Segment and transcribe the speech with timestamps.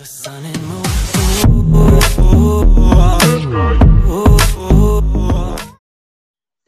[0.00, 0.52] السلام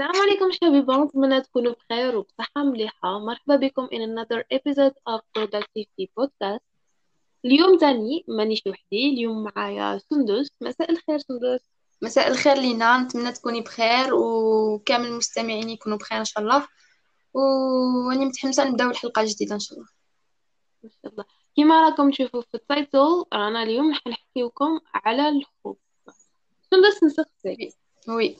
[0.00, 3.18] عليكم شباب نتمنى تكونوا بخير وبصحة مليحة.
[3.18, 6.60] مرحبا بكم in another episode of Productivity Podcast.
[7.44, 10.50] اليوم تاني مانيش وحدي اليوم معايا سندس.
[10.60, 11.60] مساء الخير سندس.
[12.02, 16.68] مساء الخير لينا نتمنى تكوني بخير وكامل المستمعين يكونوا بخير إن شاء الله.
[17.34, 19.88] واني متحمسه نبداو الحلقة الجديدة إن شاء الله.
[20.82, 21.41] ما شاء الله.
[21.56, 25.76] كما راكم تشوفوا في ال title رانا اليوم راح نحكيوكم على الخوف.
[26.70, 27.76] سندس نسقسيك
[28.08, 28.36] oui.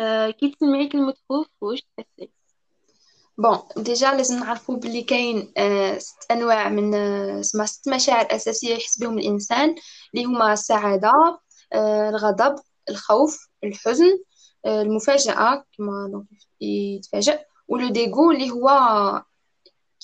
[0.00, 2.30] آه كي تسمعي كلمة خوف واش تحسي؟
[3.38, 8.74] bon déjà لازم نعرفوا بلي كاين آه ست أنواع من آه اسمها ست مشاعر أساسية
[8.74, 9.74] يحس بهم الإنسان
[10.14, 11.12] اللي هما السعادة
[11.72, 12.54] آه الغضب
[12.90, 14.18] الخوف الحزن
[14.66, 16.24] المفاجأة كما
[16.60, 18.68] يتفاجئ ولا le dégoût اللي هو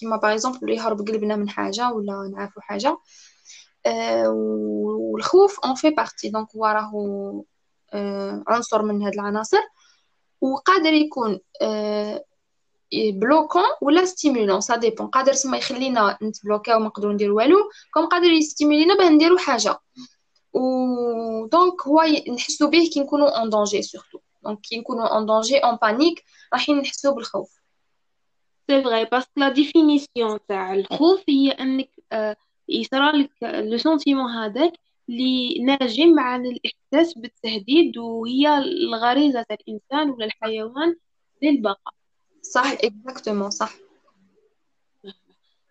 [0.02, 2.98] كيما par exemple يهرب قلبنا من حاجة ولا نعرفو حاجة.
[3.86, 7.44] آه والخوف en fait partie donc هو راهو
[7.92, 9.60] آه عنصر من هاد العناصر.
[10.40, 12.24] وقادر يكون آه
[12.92, 17.56] bloquant ولا stimulant ça dépend قادر سما يخلينا نتبلوكاو ما نقدروا نديرو والو
[17.94, 19.78] comme قادر يستيمولينا باه نديرو حاجة.
[20.52, 22.02] و donc هو
[22.34, 26.78] نحسو به كي نكونو en danger surtout donc كي نكونو en danger en panique رايحين
[26.78, 27.61] نحسو بالخوف.
[28.72, 32.36] c'est vrai parce que la définition تاع الخوف هي أنك آه
[32.68, 34.72] يصرى لك le sentiment هذاك
[35.08, 40.96] اللي ناجم عن الإحساس بالتهديد وهي الغريزة تاع الإنسان ولا الحيوان
[41.42, 41.94] للبقاء.
[42.42, 43.74] صح exactement صح.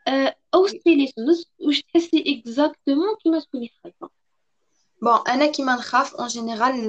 [0.08, 4.10] آه، اوصفي لي سندس واش تحسي exactement كيما تكوني خايفة؟
[5.02, 6.88] bon أنا كيما نخاف en général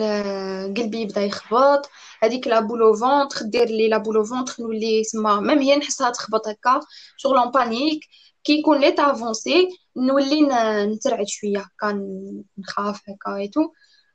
[0.77, 1.91] قلبي يبدا يخبط
[2.23, 5.77] هذيك la boule au ventre دير لي la boule au ventre نولي سما même هي
[5.77, 6.81] نحسها تخبط هكا
[7.17, 8.01] شغل en panique
[8.45, 10.49] كي يكون لي avancé نولي
[10.87, 12.01] نترعد شوية هكا
[12.59, 13.61] نخاف هكا et tout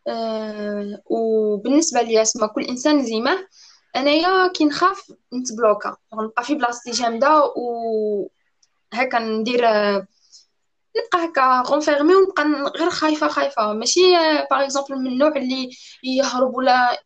[0.07, 3.47] أه وبالنسبه ليا سما كل انسان زيمه
[3.95, 8.27] انايا كي نخاف نتبلوكا نبقى في بلاصتي جامده و
[8.93, 9.61] هكا ندير
[11.05, 13.73] نبقى هكا renfermée ونبقى غير خايفة خايفة.
[13.73, 14.01] ماشي
[14.51, 15.69] par exemple من النوع اللي
[16.03, 16.99] يهرب ولا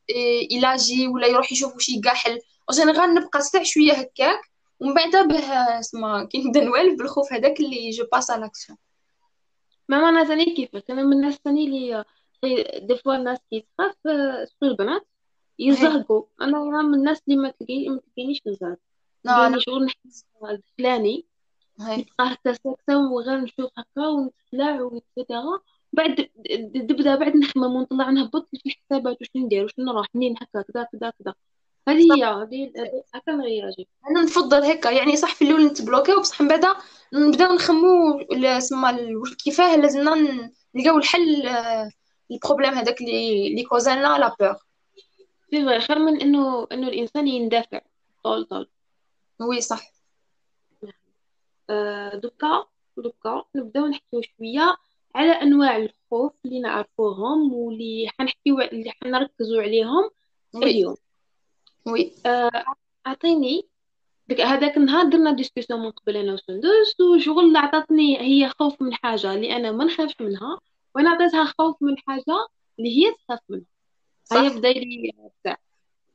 [0.51, 2.39] يغياجي ولا يروح يشوف شي كاحل
[2.71, 4.41] général نبقى ساع شوية هكاك
[4.79, 8.77] ومن بعد به سما كي نبدا نوالف بالخوف هذاك اللي je passe على l'action
[9.89, 12.05] ما أنا ثاني كيفك؟ أنا من الناس ثاني اللي
[12.87, 13.95] des fois الناس كي تخاف
[14.49, 15.07] سوق البنات
[15.59, 18.77] يزهقوا أنا من الناس اللي ما تلقي ما تلقينيش نزهق.
[19.27, 20.25] أنا شغل نحس
[20.77, 21.25] فلاني
[21.89, 25.43] يبقى هكا ساكتة وغير نشوف هكا ونتخلع وكذا
[25.93, 26.29] بعد
[26.73, 31.13] تبدا بعد نخمم ونطلع نهبط في حسابات واش ندير واش نروح منين هكا كذا كذا
[31.23, 31.33] كذا
[31.87, 32.71] هذه هي هذه
[33.15, 36.65] هكا نغياجي أنا نفضل هكا يعني صح في الأول نتبلوكي وبصح من بعد
[37.13, 38.19] نبداو نخمو
[38.59, 38.97] سما
[39.43, 41.47] كيفاه لازمنا نلقاو الحل
[42.31, 44.55] ال problème هذاك اللي اللي كوزالنا la peur
[45.51, 47.81] c'est vrai خير من إنه إنه الإنسان يندفع
[48.23, 48.69] طول طول.
[49.39, 49.81] oui صح.
[49.81, 50.00] آه
[52.13, 52.65] دوكا
[52.97, 54.75] دوكا نبداو نحكيو شوية
[55.15, 60.09] على أنواع الخوف اللي نعرفوهم واللي حنحكيو اللي حنركزوا عليهم
[60.55, 60.95] اليوم.
[61.85, 62.13] oui.
[62.25, 62.63] آه
[63.07, 63.67] اعطيني
[64.39, 69.55] هذاك النهار درنا discussion من قبل أنا وسندس وشغل عطاتني هي خوف من حاجة اللي
[69.55, 70.59] أنا ما نخافش منها
[70.95, 72.47] وأنا عطيتها خوف من حاجة
[72.79, 73.65] اللي هي تخاف منها.
[74.31, 75.11] هيا بدا لي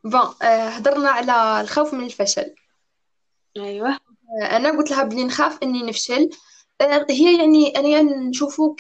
[0.05, 2.55] bon هضرنا على الخوف من الفشل.
[3.57, 3.99] أيوه.
[4.43, 6.31] أنا قلت لها بلي نخاف إني نفشل.
[7.11, 8.75] هي يعني أنا نشوفو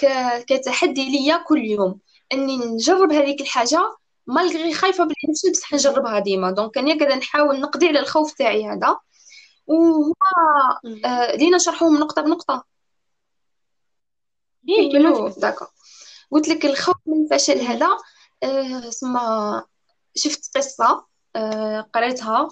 [0.46, 2.00] كتحدي ليا كل يوم
[2.32, 3.96] إني نجرب هذيك الحاجة
[4.26, 6.50] malgré خايفة بلي نفشل بصح نجربها ديما.
[6.50, 8.96] donc أنا قاعدة نحاول نقضي على الخوف تاعي هذا.
[9.66, 10.12] وهو
[11.04, 12.64] آه لينا نشرحوهم نقطة بنقطة.
[14.68, 14.92] إيه
[15.36, 15.66] داكا
[16.30, 17.88] قلت لك الخوف من الفشل هذا
[18.42, 19.64] آه سما
[20.16, 21.04] شفت قصة
[21.36, 22.48] آه قريتها.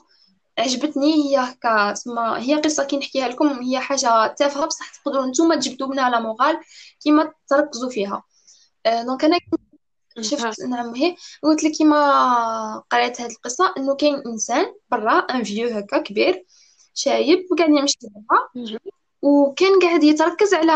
[0.59, 5.56] عجبتني هي هكا سما هي قصة كي نحكيها لكم هي حاجة تافهة بصح تقدروا نتوما
[5.56, 6.61] تجبدوا منها la morale
[7.03, 8.22] كيما تركزوا فيها.
[8.86, 9.39] آه donc أنا
[10.21, 15.69] شفت نعم هي قلت لك كيما قريت هذه القصة إنه كاين إنسان برا un vieux
[15.68, 16.45] هكا كبير
[16.95, 18.65] شايب وقاعد يمشي برا
[19.22, 20.72] وكان قاعد يتركز على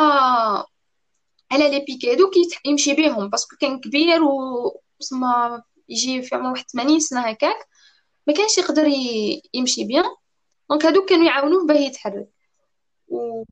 [1.53, 4.81] على لي بيكادو كي يمشي بيهم parce que كان كبير و
[5.89, 7.69] يجي في عمر واحد 80 سنة هكاك.
[8.29, 8.87] ما كانش يقدر
[9.55, 10.05] يمشي bien.
[10.71, 12.29] donc هادوك كانوا يعاونوه باه يتحرك.
[13.09, 13.45] و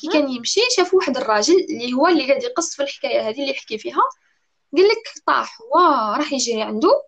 [0.00, 3.50] كي كان يمشي شاف واحد الراجل اللي هو اللي قاعد يقص في الحكاية هذه اللي
[3.50, 4.02] يحكي فيها.
[4.76, 5.78] قال لك طاح هو
[6.16, 7.02] راح يجري عنده.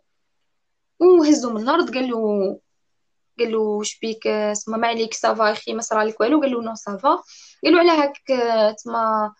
[1.00, 2.60] وهزو من الأرض قال له
[3.38, 4.22] قال له واش بيك؟
[4.66, 6.40] تما ما عليك ça va أخي ما صرالك والو.
[6.40, 7.22] قال له non ça va
[7.64, 8.16] قال له على هاك
[8.84, 9.32] تما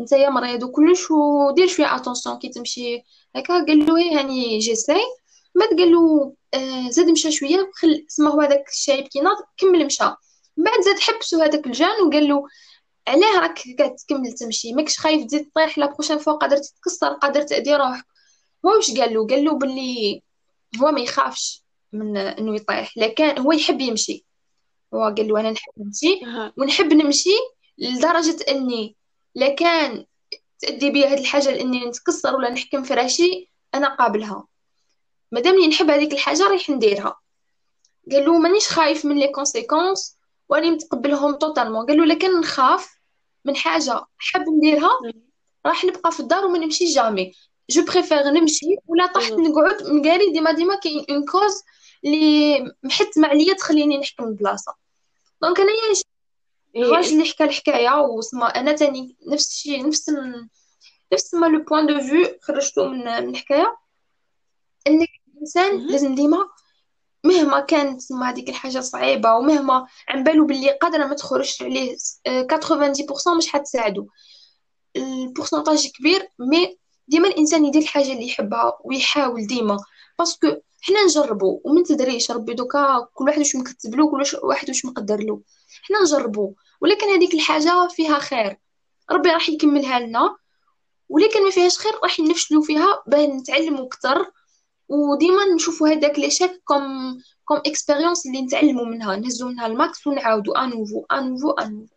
[0.00, 3.02] نتايا مريض وكلش ودير شوية attention كي تمشي
[3.36, 3.64] هكا.
[3.64, 5.02] قال له إيه، هاني j'essaye
[5.54, 6.34] بعد قال له
[6.90, 10.04] زاد مشى شوية وخل سما هو هذاك الشايب كي ناض كمل مشى.
[10.56, 12.44] من بعد زاد حبسو هذاك ال jeune وقال له
[13.08, 17.42] علاه راك قاعد تكمل تمشي ماكش خايف تزيد طيح la prochaine fois قادر تتكسر قادر
[17.42, 18.04] تأذي روحك.
[18.66, 20.22] هو واش قال له قال له باللي
[20.82, 21.62] هو ما يخافش
[21.92, 24.24] من إنه يطيح لكن هو يحب يمشي.
[24.94, 26.20] هو قال له أنا نحب نمشي
[26.56, 27.36] ونحب نمشي
[27.78, 28.96] لدرجة إني
[29.34, 30.04] لكان
[30.58, 34.46] تأدي بي هاد الحاجة لإني نتكسر ولا نحكم في رأسي أنا قابلها.
[35.32, 37.18] مادامني نحب هذيك الحاجة رايح نديرها.
[38.12, 40.16] قال له مانيش خايف من les conséquences
[40.48, 42.98] واني متقبلهم totalement قال له لكن نخاف
[43.44, 44.90] من حاجة حاب نديرها
[45.66, 47.32] راح نبقى في الدار وما نمشي jamais.
[47.70, 51.62] Je préfère نمشي ولا طحت نقعد مكاني ديما ديما كاين une cause
[52.04, 54.74] اللي محتمه عليا تخليني نحكم البلاصه
[55.42, 55.94] donc انايا
[56.76, 60.10] الراجل اللي حكى الحكاية وسما أنا تاني نفس الشيء نفس
[61.12, 63.76] نفس ما le point de vue خرجته من من الحكاية.
[64.86, 65.06] ان
[65.38, 66.48] الإنسان لازم ديما
[67.24, 73.36] مهما كانت ما هذيك الحاجة صعيبة ومهما عن بالو باللي قادرة ما تخرجش عليه 90%
[73.36, 74.06] مش حتساعدو.
[74.96, 76.78] ال pourcentage كبير mais
[77.08, 79.78] ديما الإنسان يدير الحاجة اللي يحبها ويحاول ديما.
[80.18, 80.46] parce que
[80.80, 85.20] حنا نجربو ومن تدريش ربي دوكا كل واحد واش مكتب له كل واحد واش مقدر
[85.20, 85.40] له.
[85.82, 88.58] حنا نجربو ولكن هذيك الحاجة فيها خير.
[89.10, 90.36] ربي راح يكملها لنا
[91.08, 94.30] ولكن ما فيهاش خير راح نفشلو فيها باه نتعلمو أكثر
[94.88, 100.06] وديما نشوفوا هذاك لي chaque comme comme expérience اللي نتعلموا منها نهزو منها ال max
[100.06, 101.94] ونعاودو à nouveau à nouveau à nouveau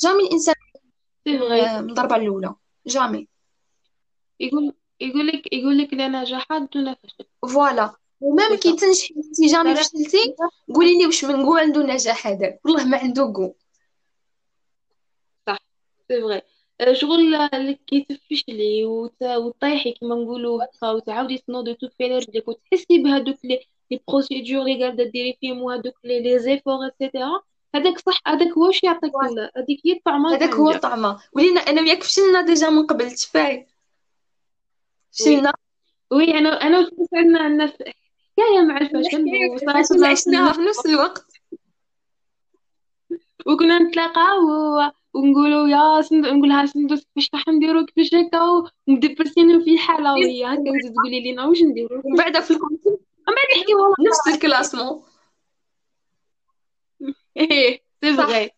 [0.00, 0.54] jamais الإنسان
[1.26, 2.54] من الضربة الأولى.
[2.86, 3.28] jamais.
[4.40, 7.94] يقول يقول لك يقول لك لا نجاحات دون فشل voilà.
[8.20, 10.34] و même كي تنجحي انت jamais فشلتي
[10.74, 12.60] قولي لي واش من قوة عنده نجاح هذاك.
[12.64, 13.54] والله ما عنده قو
[15.46, 15.58] صح.
[16.08, 16.42] c'est vrai
[16.92, 18.84] شغل كي تفشلي
[19.20, 23.60] وطيحي كيما نقولوا هكا وتعاودي تنوضي وتوقفي على رجلك وتحسي بهذوك les
[24.08, 27.40] procédures اللي قاعدة ديري فيهم وهذوك les efforts et cetera
[27.74, 29.12] هذاك صح هذاك هو واش يعطيك
[29.56, 31.20] هذيك هي الطعمة هذاك هو الطعمة.
[31.32, 33.66] ولينا أنا وياك فشلنا ديجا من قبل تفاي
[35.12, 35.52] فشلنا.
[36.12, 36.38] وي.
[36.38, 39.24] أنا أنا عندنا عندنا حكايه مع الفشل
[39.54, 41.32] وصراحه عشناها في نفس الوقت.
[43.46, 44.40] وكنا نتلاقاو
[45.14, 46.26] ونقولوا يا سند...
[46.26, 48.40] نقولها سندوس كيفاش راح نديرو كيفاش هكا
[48.88, 53.74] ومدبرسين في حالة وهي هكا تقولي لنا واش نديرو؟ ومن بعد في الكونتين من بعد
[53.80, 53.94] والله.
[54.08, 55.02] نفس الكلاسمون.
[57.36, 58.50] إيه c'est vrai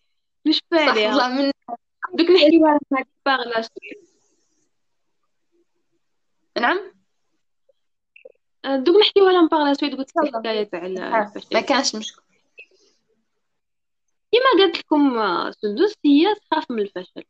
[0.47, 1.51] مش والله من
[2.15, 2.79] دوك نحكي لها
[3.27, 3.63] باغلا
[6.61, 6.79] نعم؟
[8.65, 12.23] دوك نحكي لها باغلا سويت قلت الحكاية تاع ما كانش مشكل.
[14.33, 17.25] كما قلت لكم سندس هي تخاف من الفشل.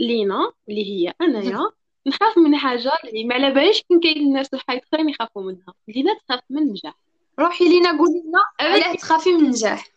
[0.00, 1.70] لينا اللي هي أنايا
[2.06, 5.74] نخاف من حاجة اللي ما على باليش كاين كاين الناس الحيط اخرين يخافوا منها.
[5.88, 6.98] لينا تخاف من النجاح.
[7.40, 9.88] روحي لينا قولي لنا علاه تخافي من النجاح.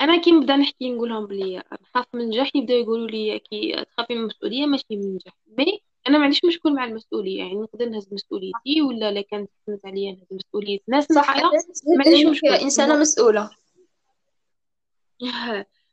[0.00, 4.14] أنا كي نبدأ نحكي نقول لهم بلي نخاف من النجاح يبداو يقولوا لي كي تخافي
[4.14, 5.34] من المسؤولية ماشي من النجاح.
[5.58, 9.50] mais أنا ما عنديش مشكل مع المسؤولية يعني نقدر نهز مسؤوليتي ولا لا كانت
[9.84, 12.48] عليا نهز مسؤولية ناس صح ما عنديش مشكل.
[12.48, 13.50] إنسانة مسؤولة.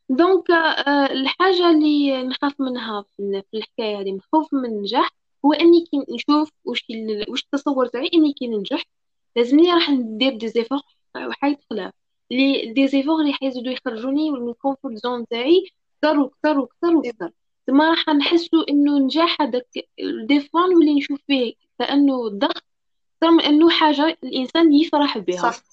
[0.09, 5.09] donc آه، الحاجة اللي نخاف منها في الحكاية هذه خوف من النجاح
[5.45, 6.86] هو اني كي نشوف واش
[7.27, 8.83] واش التصور تاعي اني كي ننجح
[9.36, 10.79] لازمني راح ندير des efforts
[11.17, 11.93] وحايد خلاف
[12.31, 15.71] لي des efforts اللي حيزيدو يخرجوني من ال comfort zone تاعي
[16.01, 17.31] كثر وكثر وكثر وكثر
[17.67, 19.67] تما راح نحسو انه نجاح هذاك
[20.27, 22.63] des fois نولي نشوف فيه كانه ضغط
[23.17, 25.63] أكثر من انه حاجة الانسان يفرح بها صح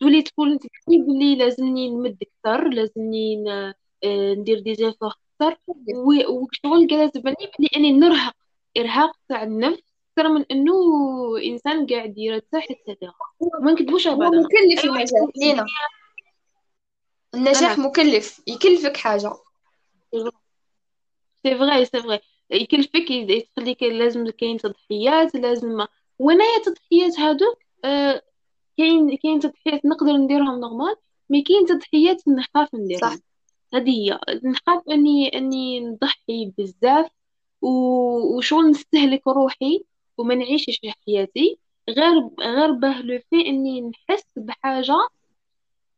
[0.00, 0.58] تولي تقول
[0.88, 3.44] بلي لازمني نمد أكثر لازمني
[4.04, 5.58] آه، ندير des efforts أكثر.
[6.28, 8.34] وشغل لازم بني بلي أني نرهق.
[8.78, 9.82] إرهاق تاع النفس
[10.12, 10.74] أكثر من أنه
[11.44, 13.12] إنسان قاعد يرتاح extra
[13.60, 14.40] ما نكذبوش على بعضنا.
[14.40, 15.66] مكلف النجاح لينا.
[17.34, 18.42] النجاح مكلف.
[18.46, 19.32] يكلفك حاجة.
[21.42, 22.20] c'est vrai c'est vrai
[22.50, 25.86] يكلفك يخليك لازم كاين تضحيات لازم.
[26.18, 28.22] وأنايا التضحيات هادوك أه
[28.78, 30.96] كاين كاين تضحيات نقدر نديرهم normal
[31.30, 33.20] مي كاين تضحيات نخاف نديرهم.
[33.74, 34.20] هذه هي.
[34.44, 37.10] نخاف أني أني نضحي بزاف
[37.62, 39.84] وشغل نستهلك روحي
[40.18, 41.58] وما نعيشش حياتي.
[41.90, 44.96] غير غير به لو في أني نحس بحاجة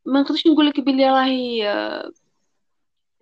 [0.04, 1.62] ما نقدرش نقول لك بلي راهي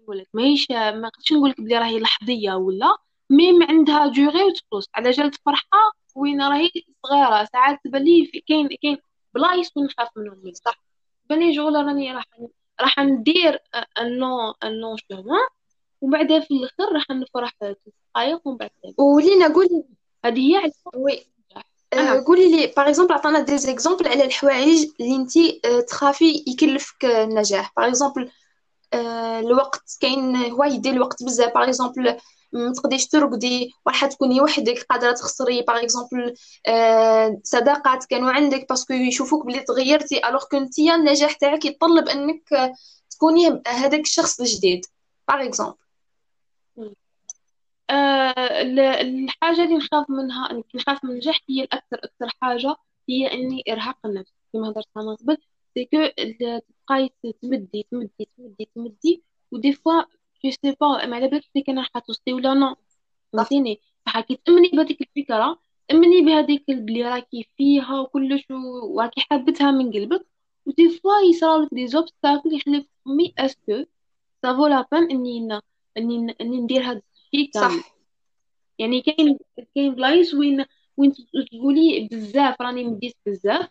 [0.00, 2.96] نقول لك ماهيش ما نقدرش نقول لك بلي راهي لحظية ولا
[3.30, 4.88] ميم عندها جوغي وتخلص.
[4.94, 6.70] على جال فرحة وين راهي
[7.06, 7.44] صغيرة.
[7.44, 8.04] ساعات تبان
[8.48, 8.98] كاين كاين
[9.34, 10.84] بلايص وين نخاف منهم من صح؟
[11.30, 12.24] بني جوله راني راح
[12.80, 13.58] راح ندير
[13.98, 15.48] ان لون ان لون شومان
[16.00, 17.52] ومن بعد في الآخر راح نفرح
[18.14, 19.84] دقائق ومن بعد ولينا قولي
[20.24, 21.26] هذه هي على وي
[21.92, 25.32] آه، قولي لي باغ اكزومبل عطانا دي زيكزومبل على الحوايج اللي انت
[25.88, 27.72] تخافي يكلفك النجاح.
[27.76, 28.30] باغ اكزومبل
[28.94, 31.54] الوقت كاين هو يدي الوقت بزاف.
[31.54, 32.16] باغ اكزومبل
[32.54, 35.62] ما تقديش ترقدي راح تكوني وحدك قادرة تخسري.
[35.62, 36.34] باغ اكزومبل
[37.42, 42.74] صداقات كانوا عندك parce que يشوفوك بلي تغيرتي alors que انتي النجاح تاعك يتطلب انك
[43.10, 44.86] تكوني هذاك الشخص الجديد.
[45.28, 45.76] par exemple
[47.90, 48.62] آه
[49.00, 52.76] الحاجة اللي نخاف منها نخاف من النجاح هي الأكثر أكثر حاجة
[53.08, 54.32] هي إني إرهاق النفس.
[54.52, 55.36] كما هضرت أنا قبل
[55.74, 56.06] c'est que
[56.40, 57.10] تبقاي
[57.42, 61.78] تمدي تمدي تمدي تمدي و des fois je sais pas ما على بالك بلي كان
[61.78, 62.76] راح توصلي ولا non
[63.32, 65.58] فهمتيني فحكي تأمني بهذيك الفكرة
[65.92, 70.26] أمني بهذيك بلي راكي فيها وكلش وراكي حابتها من قلبك
[70.66, 73.84] ودي فوا يصراولك دي زوبستاكل يخليك تخمي اسكو
[74.42, 75.60] سافو لا بان اني
[75.96, 77.94] اني اني ندير هاد الشيء كامل صح
[78.78, 79.38] يعني كاين
[79.74, 80.64] كاين بلايص وين
[80.96, 81.12] وين
[81.52, 83.68] تقولي بزاف راني مديت بزاف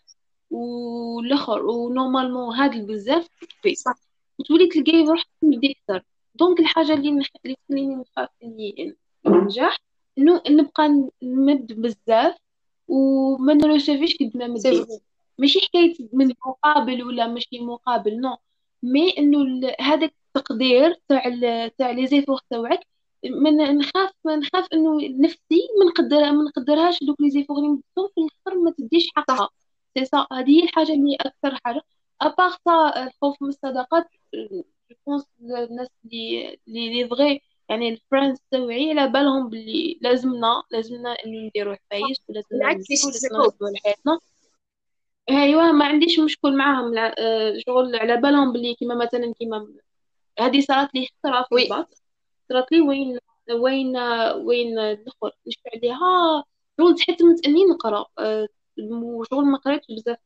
[0.51, 3.96] والاخر ونورمالمون هاد البزاف كفي صح
[4.39, 6.03] وتولي تلقاي روحك مدي أكثر
[6.36, 7.10] donc الحاجة اللي.
[7.46, 9.78] اللي تخليني نخاف اني ننجح
[10.18, 12.36] إنه نبقى نمد بزاف
[12.88, 14.88] وما نرسفيش قد ما مديت
[15.38, 18.38] ماشي حكاية من مقابل ولا ماشي مقابل non
[18.84, 22.80] mais إنه ال- هذاك التقدير تاع ال- تاع les efforts تاوعك
[23.25, 28.22] من نخاف نخاف إنه نفسي ما نقدرها ما نقدرهاش دوك les efforts اللي مديتهم في
[28.22, 29.50] الآخر ما تديش حقها.
[29.98, 31.82] سي سا هذه هي الحاجة اللي أكثر حاجة.
[32.22, 34.08] à part ça الخوف من الصداقات
[34.94, 40.64] je pense الناس اللي اللي اللي vrai يعني ال friends تاوعي على بالهم باللي لازمنا
[40.72, 42.68] لازمنا نديرو حوايج لازمنا
[43.62, 44.20] على حياتنا
[45.30, 49.68] ايوا ما عنديش مشكل معاهم آه، شغل على بالهم بلي كيما مثلا كيما
[50.40, 51.63] هذه صارت لي خطرة في oui.
[51.63, 51.88] ال bac
[52.50, 53.20] صارت لي وين
[53.52, 53.98] وين
[54.36, 56.44] وين الأخر؟ نشفى عليها
[56.80, 58.48] شغل تحتمت اني نقرا آه،
[58.92, 60.18] وشغل ما قريتش بزاف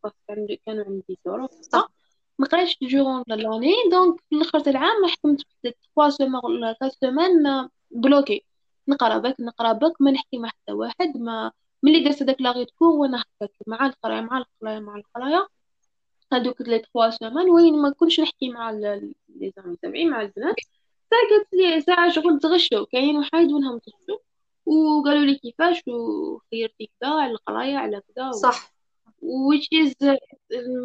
[0.65, 1.19] كانوا عندي
[1.61, 1.96] صح.
[2.39, 7.69] ما قريتش durant l'année donc في الآخر العام حكمت في 3 semaines ولا 4 semaines
[7.91, 8.43] bloquée
[8.87, 11.51] نقرأ بك نقرأ بك ما نحكي مع حتى واحد ما
[11.83, 15.47] ملي درت هذاك la rigueur وأنا هكاك مع القراية مع القراية مع القراية.
[16.33, 19.13] هذوك les 3 semaines وين ما كنتش نحكي مع les
[19.57, 20.55] amis تاعي مع البنات.
[21.11, 24.19] قالت لي ساعة شغل تغشوا كاين واحد وينهم تغشوا
[24.65, 28.31] وقالوا لي كيفاش؟ وخيرتي كذا على القراية على كذا.
[28.31, 28.76] صح.
[29.21, 29.93] Which is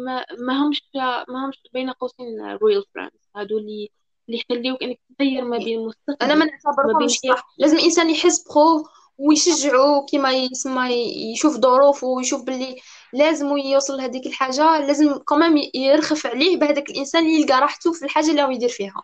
[0.05, 0.81] ما, ما همش
[1.29, 3.19] ما همش بين قوسين real friends.
[3.35, 3.89] هادو اللي
[4.29, 7.53] اللي يخليوك إنك تغير ما بين أنا ما المستقبل نعتبرهمش صح.
[7.57, 8.83] لازم الإنسان يحس بخوه
[9.17, 10.89] ويشجعه كيما يسمى
[11.33, 12.75] يشوف ظروفه ويشوف باللي
[13.13, 14.79] لازم يوصل لهذيك الحاجة.
[14.87, 19.03] لازم كمان يرخف عليه بهذاك الإنسان اللي يلقى راحته في الحاجة اللي هو يدير فيها.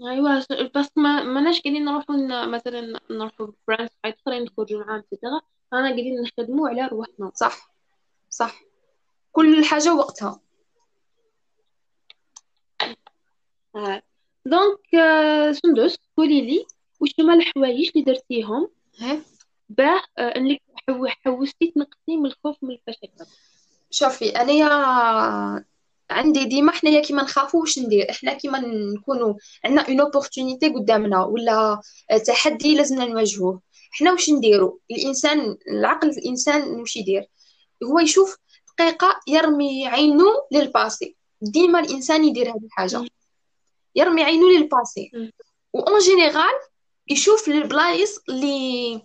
[0.00, 0.38] ايوا
[0.74, 5.40] بس ما ماناش قاعدين نروحوا ن- مثلا نروحوا فرانس حيت آخرين نخرجوا معاهم extra
[5.72, 7.72] أنا قاعدين نخدموا على رواحنا صح.
[8.30, 8.60] صح.
[9.32, 10.40] كل حاجة وقتها.
[13.76, 14.02] آه.
[14.46, 16.66] donc آه، سندس قولي لي
[17.00, 18.70] واش هما الحوايج اللي درتيهم؟
[19.68, 23.26] باه آه، إنك حو- حوستي تنقصي من الخوف من الفشل.
[23.90, 24.68] شوفي انايا
[26.10, 28.10] عندي ديما حنايا كيما نخافو واش ندير.
[28.10, 28.58] إحنا كيما
[28.98, 29.34] نكونوا
[29.64, 31.80] عندنا une opportunité قدامنا ولا
[32.26, 33.60] تحدي لازمنا نواجهوه.
[33.94, 37.26] إحنا واش نديرو؟ الإنسان العقل الإنسان واش يدير؟
[37.84, 38.36] هو يشوف
[38.78, 43.04] دقيقة يرمي عينه لل passé ديما الإنسان يدير هذه الحاجة.
[43.94, 45.32] يرمي عينه لل passé.
[45.72, 46.54] و en général
[47.08, 49.02] يشوف البلايص اللي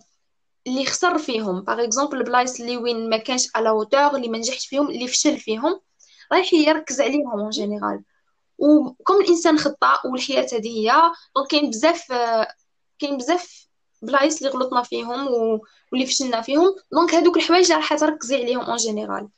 [0.66, 1.60] اللي خسر فيهم.
[1.60, 5.08] par exemple البلايص اللي وين ما كانش à la hauteur اللي ما نجحش فيهم اللي
[5.08, 5.80] فشل فيهم
[6.32, 8.02] رايح يركز عليهم en général.
[8.58, 10.92] وكم الإنسان خطاء والحياة هذه هي
[11.36, 12.12] donc كاين بزاف
[12.98, 13.66] كاين بزاف
[14.04, 15.60] بلايص اللي غلطنا فيهم و...
[15.92, 16.74] واللي فشلنا فيهم.
[16.92, 19.28] donc هذوك الحوايج اللي راح تركزي عليهم en général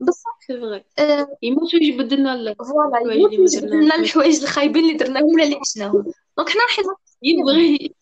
[0.00, 3.80] بصح c'est vrai آه، يموتوا يجبد لنا ال- voilà الحوايج اللي ما يمكن جبد لنا
[3.80, 6.12] درناهمش الحوايج الخايبين اللي درناهم ولا اللي عشناهم.
[6.38, 6.78] donc حنا راح
[7.22, 7.94] يبغي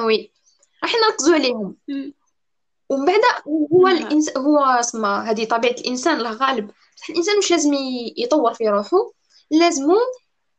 [0.00, 0.32] oui
[0.82, 1.76] راح نركزوا عليهم.
[1.88, 2.14] مم.
[2.88, 3.20] ومن بعد
[3.72, 3.90] هو آه.
[3.90, 6.70] الانسان هو اسمه هذه طبيعة الإنسان له غالب.
[6.96, 7.70] بصح الإنسان مش لازم
[8.16, 9.12] يطور في روحه
[9.50, 9.86] لازم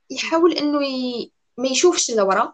[0.10, 1.32] يحاول انه ي...
[1.58, 2.54] ما يشوفش لورا.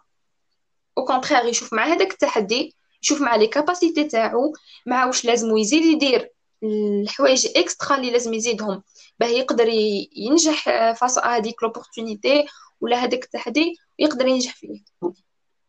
[0.98, 4.52] au contraire يشوف مع هذاك التحدي يشوف مع les capacités تاعو
[4.86, 6.30] مع واش لازم يزيد يدير
[6.62, 8.82] الحوايج extra اللي لازم يزيدهم.
[9.20, 9.68] باه يقدر
[10.16, 12.46] ينجح face هذيك l'opportunité
[12.80, 14.82] ولا هذاك التحدي ويقدر ينجح فيه.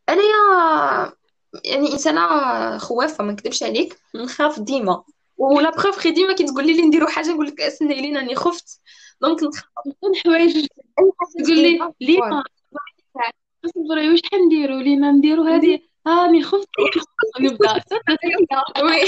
[0.10, 1.14] انايا
[1.66, 5.04] يعني إنسانة خوافة ما نكذبش عليك نخاف ديما.
[5.38, 8.36] و la preuve خي ديما كي تقول لي نديرو حاجة نقول لك استنى لين راني
[8.36, 8.80] خفت.
[9.22, 9.64] donc نخاف.
[10.26, 10.66] حوايج أي
[11.20, 11.80] حاجة تقول لي.
[12.02, 12.20] ليه
[13.66, 16.68] اصبري واش حنديرو لينا نديرو هذه؟ هاني خفت
[17.42, 17.74] نبدأ.
[18.86, 19.02] oui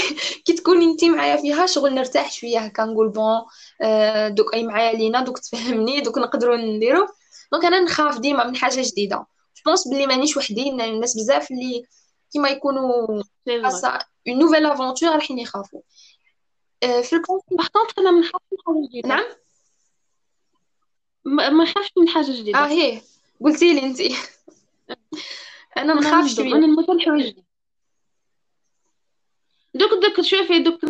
[0.44, 3.42] كي تكوني انت معايا فيها شغل نرتاح شوية هكا نقول bon
[3.82, 7.06] آه، دوك أي معايا لينا دوك تفهمني دوك نقدروا نديرو
[7.52, 9.26] donc أنا نخاف ديما من حاجة جديدة.
[9.56, 11.82] je pense بلي مانيش وحدي الناس بزاف اللي
[12.32, 13.22] كيما يكونوا une
[14.28, 15.80] nouvelle aventure رايحين يخافوا.
[16.82, 17.68] آه، في ال conseil par
[17.98, 19.08] أنا ما نخافش من حاجة جديدة.
[19.08, 19.24] نعم؟
[21.24, 22.58] ما نخافش من حاجة جديدة.
[22.58, 23.00] آه هي.
[23.44, 24.00] قلتي لي انت.
[25.76, 27.34] أنا نخاف شوية أنا نموت الحوايج
[29.74, 30.84] دوك دوك شوفي دوك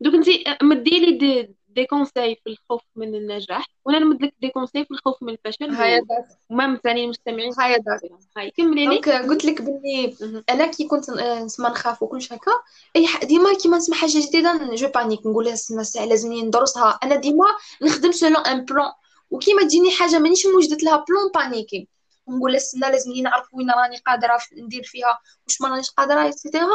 [0.00, 0.26] دوك انت
[0.62, 5.22] مديلي des des conseils في الخوف من النجاح وأنا نمد لك des conseils في الخوف
[5.22, 6.02] من الفشل هاي
[6.50, 7.52] وما ثاني المستمعين.
[7.58, 7.98] هاي دار
[8.36, 8.96] هاي كملي لي.
[8.98, 10.16] قلت لك بلي
[10.50, 12.52] أنا كي كنت نسمع نخاف وكلش هكا
[12.96, 16.98] اي ديما كيما نسمع حاجة جديدة je panique نقول لها لازمني ندرسها.
[17.02, 17.46] أنا ديما
[17.82, 18.92] نخدم selon un plan
[19.30, 21.88] وكيما تجيني حاجة مانيش موجدت لها plan paniquée.
[22.28, 26.66] نقول استنى لازمني نعرف وين راني قادرة ندير فيها واش ما رانيش قادرة et cetera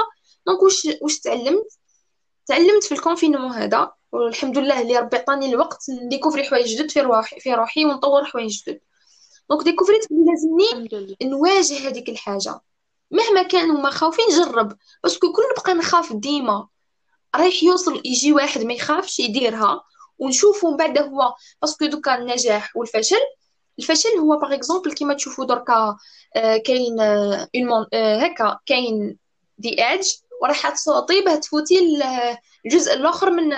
[0.47, 1.67] donc واش واش تعلمت؟
[2.45, 7.01] تعلمت في ال confinement هذا والحمد لله اللي ربي عطاني الوقت نديكوفري حوايج جدد في
[7.01, 8.79] روحي في روحي ونطور حوايج جدد.
[9.49, 12.59] donc ديكوفريت بلي لازمني نواجه هذيك الحاجة.
[13.11, 16.67] مهما كانوا مخاوفين نجرب parce que كل نبقى نخاف ديما
[17.35, 19.83] رايح يوصل يجي واحد ما يخافش يديرها.
[20.21, 23.21] ونشوفوا من بعد هو parce que دوكا النجاح والفشل.
[23.79, 25.97] الفشل هو par exemple كيما تشوفوا دركا
[26.35, 29.17] آه، كاين un آه، هكا كاين
[29.57, 30.07] des edges
[30.41, 32.01] وراح تصوتي باه تفوتي
[32.65, 33.49] الجزء الآخر من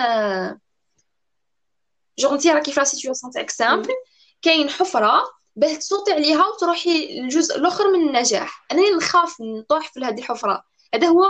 [2.18, 3.94] جو انتي راكي في situation تاعك simple
[4.42, 5.22] كاين حفرة
[5.56, 8.66] باه تصوتي عليها وتروحي للجزء الآخر من النجاح.
[8.72, 10.64] أنا نخاف نطوح في هذه الحفرة.
[10.94, 11.24] هذا هو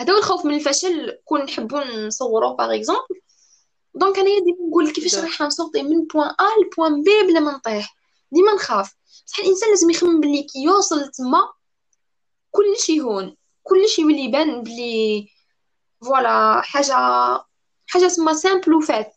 [0.00, 3.20] هذا هو الخوف من الفشل كون نحبوا نصوروه par exemple
[3.96, 7.52] donc أنا ديما نقول كيفاش رايحه نصوتي من point A ل point B بلا ما
[7.52, 7.96] نطيح.
[8.32, 8.94] ديما نخاف.
[9.26, 11.52] بصح الإنسان لازم يخمم بلي كي يوصل تما
[12.50, 15.28] كلشي يهون كلشي يولي يبان بلي
[16.04, 16.94] voilà حاجة
[17.86, 19.16] حاجة تما simple وفات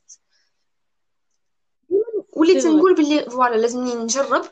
[2.34, 4.46] وليت نقول بلي voilà لازمني نجرب.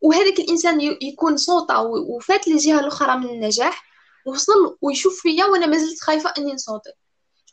[0.00, 3.84] وهذاك الإنسان يكون صوته وفات للجهة الأخرى من النجاح
[4.26, 6.90] وصل ويشوف فيا وأنا مازلت خايفة أني ن sauter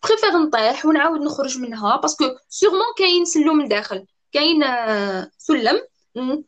[0.07, 5.81] préfère نطيح ونعاود نخرج منها parce que sûrement كاين سلم من داخل كاين آه، سلم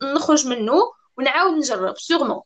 [0.02, 2.42] نخرج منه ونعاود نجرب sûrement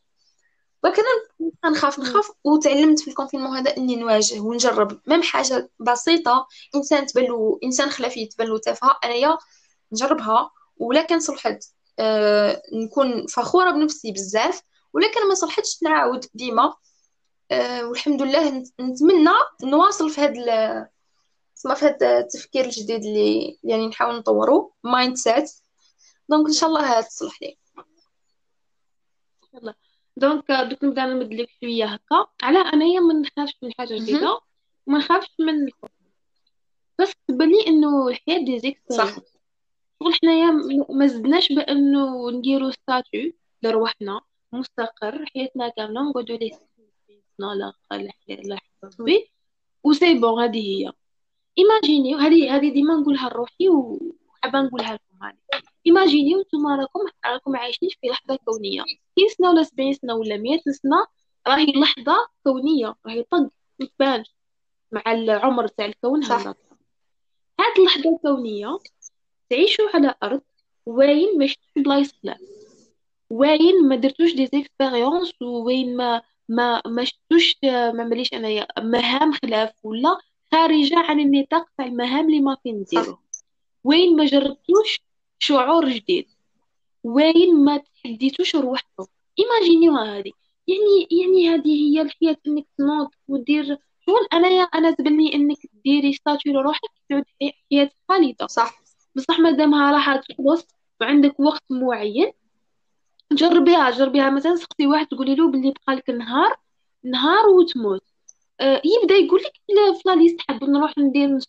[1.65, 4.99] أنا نخاف نخاف وتعلمت في ال confinement هذا إني نواجه ونجرب.
[5.07, 9.37] même حاجة بسيطة إنسان تبلو إنسان خلافي تبلو تافهة أنايا
[9.91, 10.51] نجربها.
[10.77, 11.63] ولا كان صلحت
[11.99, 14.61] آه نكون فخورة بنفسي بزاف.
[14.93, 16.73] ولكن ما صلحتش نعاود ديما.
[17.51, 20.87] آه والحمد لله نتمنى نواصل في هذا
[21.63, 25.51] تسمى في هذا التفكير الجديد اللي يعني نحاول نطورو mindset
[26.29, 27.57] donc ان شاء الله تصلح لي
[29.53, 29.75] يلا
[30.17, 34.39] donc دوك نبدا نمد لك شوية هكا على انايا ما نخافش من حاجة جديده
[34.87, 35.91] وما نخافش من الخوف
[36.99, 39.15] بس تبان انه الحياة دي صح
[39.99, 40.51] شغل حنايا
[40.89, 44.21] ما زدناش بانه نديرو statut لرواحنا
[44.51, 46.59] مستقر حياتنا كامله نقعدو ليه
[47.39, 47.73] لا
[48.27, 49.31] لا ربي
[49.83, 50.93] و c'est bon هذه هي
[51.57, 56.99] imaginer و هذه هذه ديما نقولها لروحي وحابة نقولها لكم هذه imaginer و نتوما راكم
[57.25, 58.81] راكم عايشين في لحظة كونية.
[58.81, 61.05] 60 سنه ولا 70 سنه ولا 100 سنة
[61.47, 63.49] راهي لحظة كونية راهي طق
[63.99, 64.23] ما
[64.91, 66.55] مع العمر تاع الكون هذا.
[67.59, 68.79] هاد اللحظة الكونية
[69.49, 70.41] تعيشوا على أرض
[70.85, 72.37] وين ما شفتوا بلايص خلاف
[73.29, 78.67] وين ما درتوش des expériences وين ما ما ما شفتوش ما مليش أنايا.
[78.79, 80.17] مهام خلاف ولا
[80.53, 83.17] خارجة عن النطاق تاع المهام اللي ما فين نديرو
[83.83, 85.01] وين ما جربتوش
[85.39, 86.27] شعور جديد.
[87.03, 89.05] وين ما تحديتوش روحكم
[89.39, 90.31] ايماجينيوها هذه
[90.67, 94.27] يعني يعني هذه هي الحياة إنك تنوض ودير شغل.
[94.33, 97.23] انايا أنا تبني إنك ديري ستاتيو لروحك تعود
[97.71, 98.47] حياة خالدة.
[98.47, 98.83] صح.
[99.15, 100.67] بصح مادامها راح تخلص
[101.01, 102.31] وعندك وقت معين
[103.31, 104.29] جربيها جربيها.
[104.29, 106.55] مثلا سقسي واحد تقولي له باللي بقالك نهار
[107.03, 108.12] نهار وتموت.
[108.61, 109.73] آه، يبدا يقول لك في
[110.05, 111.39] لا ليست حاب نروح ندير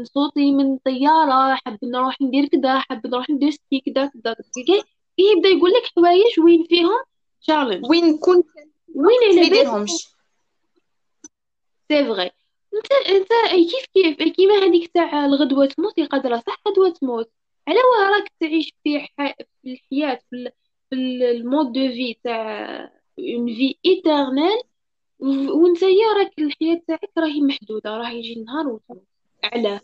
[0.00, 4.34] ن sauter من طيارة حاب نروح ندير كذا حاب نروح ندير ski كذا كذا
[5.18, 7.02] يبدا يقول لك حوايج وين فيهم
[7.42, 8.46] challenge وين كنت
[8.94, 9.90] وين على بالهمش
[11.88, 12.30] c'est vrai
[12.74, 13.28] انت أنت
[13.70, 17.30] كيف كيف كيما هذيك تاع الغدوة تموت؟ قادرة صح؟ غدوة تموت.
[17.68, 19.34] على واه راك تعيش في ح...
[19.62, 20.50] في الحياة في,
[20.90, 22.78] في ال mode de vie تاع
[23.18, 24.60] une vie éternelle
[25.20, 29.04] وانتيا راك الحياة تاعك راهي محدودة راه يجي النهار وتموت
[29.44, 29.80] علاه.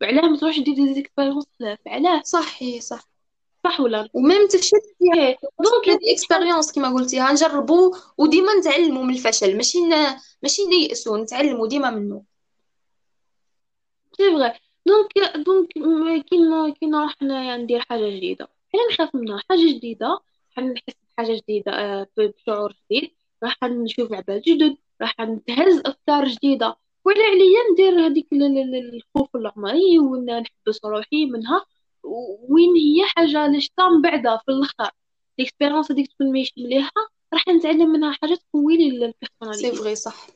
[0.00, 3.08] وعلاه ما تروحش دير des expériences خلاف علاه صحي صح.
[3.64, 5.38] صح ولا؟ و même تفشل إيه.
[5.60, 9.56] donc هذه expérience كما قلتي نجربوا وديما نتعلموا من الفشل.
[9.56, 9.94] ماشي ن...
[10.42, 12.22] ماشي نيأسوا نتعلموا ديما منه
[14.16, 14.52] c'est vrai
[14.86, 18.48] donc donc كي كي نروح ندير حاجة جديدة.
[18.74, 19.42] أنا نخاف منها.
[19.50, 20.20] حاجة جديدة.
[20.58, 23.17] راح نحس بحاجة جديدة آه، بشعور جديد.
[23.42, 26.76] راح نشوف عباد جدد راح نتهز أفكار جديدة.
[27.04, 31.64] ولا عليا ندير هذيك الخوف العمري ونحبس روحي منها.
[32.48, 34.90] وين هي حاجة نشتا من بعدها في الآخر.
[35.38, 39.94] l'expérience هذيك تكون ماشي مليحة راح نتعلم منها حاجة تقوي لي ال personnalité c'est vrai
[39.94, 40.26] صح.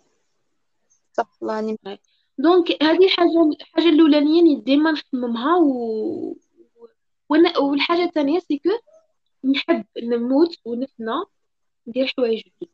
[1.12, 1.98] صح الله نعم
[2.38, 6.36] donc هذه حاجة الحاجة الأولانية اللي ديما نخممها و
[7.28, 8.61] وأنا والحاجة الثانية c'est
[9.44, 11.24] نحب نموت ونفنى
[11.86, 12.71] ندير حوايج جدد.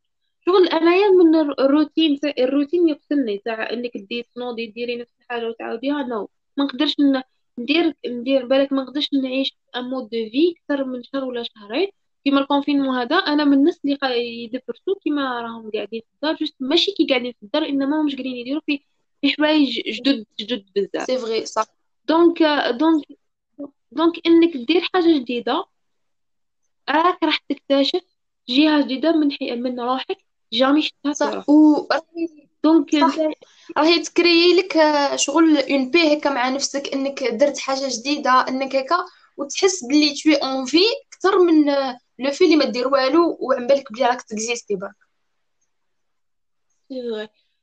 [0.49, 3.39] شغل أنايا من الروتين الروتين يقتلني.
[3.39, 6.97] تاع إنك دير تنوضي ديري نفس الحاجة وتعاوديها non ما نقدرش
[7.59, 11.89] ندير ندير بالك ما نقدرش نعيش un mode de vie أكثر من شهر ولا شهرين.
[12.25, 13.99] كيما ال confinement هذا أنا من الناس اللي
[14.45, 16.35] ي dépresser و كيما راهم قاعدين في الدار.
[16.35, 18.81] juste ماشي كي قاعدين في الدار إنما مش قاعدين يديروا في
[19.21, 21.07] في حوايج جدد جدد بزاف.
[21.07, 21.67] c'est vrai صح
[22.09, 23.05] donc donc
[23.93, 25.65] donc إنك دير حاجة جديدة
[26.91, 28.03] راك راح تكتشف
[28.49, 29.57] جهة جديدة من حي...
[29.57, 30.28] من روحك.
[30.53, 31.49] jamais شفتها صح.
[31.49, 31.87] و
[32.65, 32.95] donc
[33.77, 34.79] راهي ت créer لك
[35.17, 39.05] شغل une paix هكا مع نفسك إنك درت حاجة جديدة إنك هكا
[39.37, 41.65] وتحس بلي t'es en vie أكثر من
[42.19, 44.95] لو في اللي ما دير والو وعن بالك بلي راك تكزيستي برك.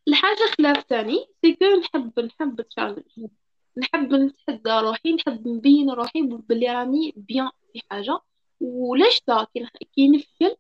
[0.08, 3.30] الحاجة خلاف ثاني c'est que نحب نحب challenge
[3.78, 8.19] نحب نتحدى روحي نحب نبين روحي بلي راني bien في حاجة.
[8.60, 9.48] ولاش دا؟
[9.95, 10.56] كي نفشل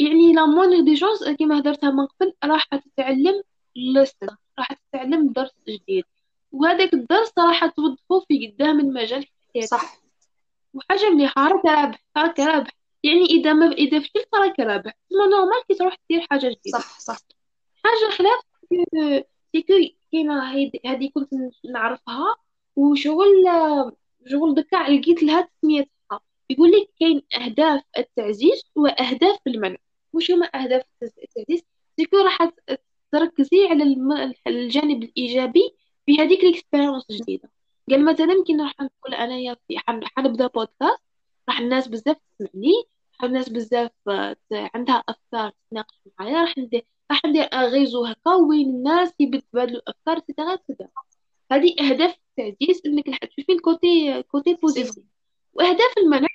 [0.00, 3.42] يعني la manière des choses كيما هدرتها من قبل راح تتعلم
[3.76, 4.26] leçon
[4.58, 6.04] راح تتعلم درس جديد.
[6.52, 10.00] وهذاك الدرس راح توظفه في قدام المجال في صح.
[10.74, 12.70] وحاجة مليحة راك رابح راك رابح.
[13.02, 14.92] يعني إذا ما إذا فشلت راك رابح.
[15.10, 16.78] ما normal كي تروح دير حاجة جديدة.
[16.78, 17.18] صح صح.
[17.84, 18.40] حاجة خلاف
[19.52, 19.74] c'est que
[20.12, 20.52] كاينة
[20.86, 21.34] هذه كنت
[21.72, 22.36] نعرفها
[22.76, 23.44] وشغل
[24.26, 25.86] شغل دكا لقيت لها تسمية
[26.50, 29.76] يقول لك كاين أهداف التعزيز وأهداف المنع.
[30.12, 31.62] وش هما أهداف التعزيز
[31.96, 32.38] c'est que راح
[33.12, 33.96] تركزي على
[34.46, 35.74] الجانب الإيجابي
[36.06, 37.50] في هذيك ال expérience الجديدة.
[37.90, 39.78] قال مثلا كي راح نقول أنايا في
[40.16, 41.02] حنبدا بودكاست.
[41.48, 42.72] راح الناس بزاف تسمعني.
[43.14, 43.90] راح الناس بزاف
[44.52, 46.40] عندها أفكار تناقش معايا.
[46.40, 50.90] راح ندير راح ندير réseau هكا وين الناس يتبادلوا الأفكار تتغير تتغير
[51.52, 55.04] هذه أهداف التعزيز إنك راح تشوفي ال côté côté positif.
[55.54, 56.28] وأهداف المنع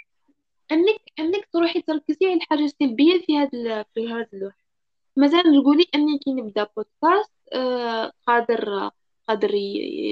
[0.71, 4.53] أنك أنك تروحي تركزي على الحاجة السلبية في هذا في هذا اللوح.
[5.17, 8.89] مثلا تقولي أني كي نبدأ بودكاست آه قادر
[9.27, 9.49] قادر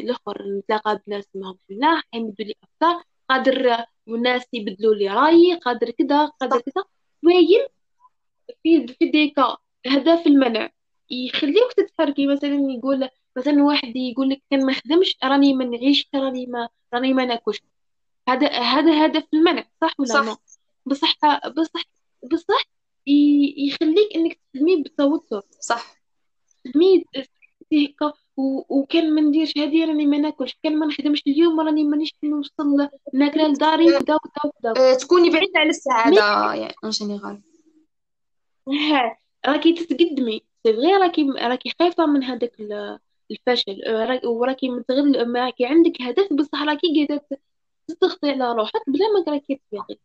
[0.03, 5.89] الأخر نتلاقى بناس معهم في الله يمدوا لي افكار قادر الناس يبدلوا لي رأيي قادر
[5.91, 6.83] كذا قادر كذا
[7.23, 7.67] وين؟
[8.63, 10.69] في في ديكا هدف المنع.
[11.09, 16.45] يخليوك تتحركي مثلا يقول مثلا واحد يقول لك كان ما خدمش راني ما نعيش راني
[16.45, 17.61] ما راني ما ناكلش.
[18.29, 20.37] هذا هذا هدف المنع صح ولا صح.
[20.85, 21.83] بصح بصح
[22.31, 22.63] بصح
[23.57, 25.41] يخليك إنك تخدمي بالتوتر.
[25.59, 25.95] صح.
[26.65, 27.03] تخدمي
[27.73, 28.13] هكا
[28.69, 33.51] وكان ما نديرش هذه راني ما ناكلش كان ما نخدمش اليوم راني مانيش نوصل ناكل
[33.51, 37.41] لداري وكذا وكذا وكذا أه، تكوني بعيدة على السعادة يعني en général
[39.47, 40.41] راكي تتقدمي.
[40.67, 42.51] c'est vrai راكي راكي خايفة من هذاك
[43.31, 47.25] الفشل أه، وراكي متغل معاكي عندك هدف بصح راكي قاعدة
[47.87, 49.97] تضغطي على روحك بلا ما راكي تفيقي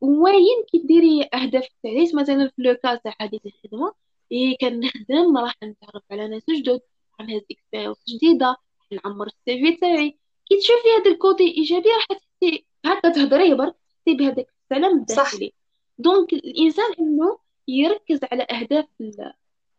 [0.00, 3.94] وين كي ديري أهداف التعزيز مثلا في le cas تاع حديث الخدمة
[4.32, 6.80] إيه كنخدم راح نتعرف على ناس جدد
[7.20, 8.56] نهز expérience جديدة
[8.92, 10.18] نعمر ال CV تاعي.
[10.48, 15.52] كي تشوفي هذا ال côté إيجابي راح تحسي هكا تهضري برك تحسي بهذاك السلام الداخلي.
[15.98, 18.86] donc الإنسان إنه يركز على أهداف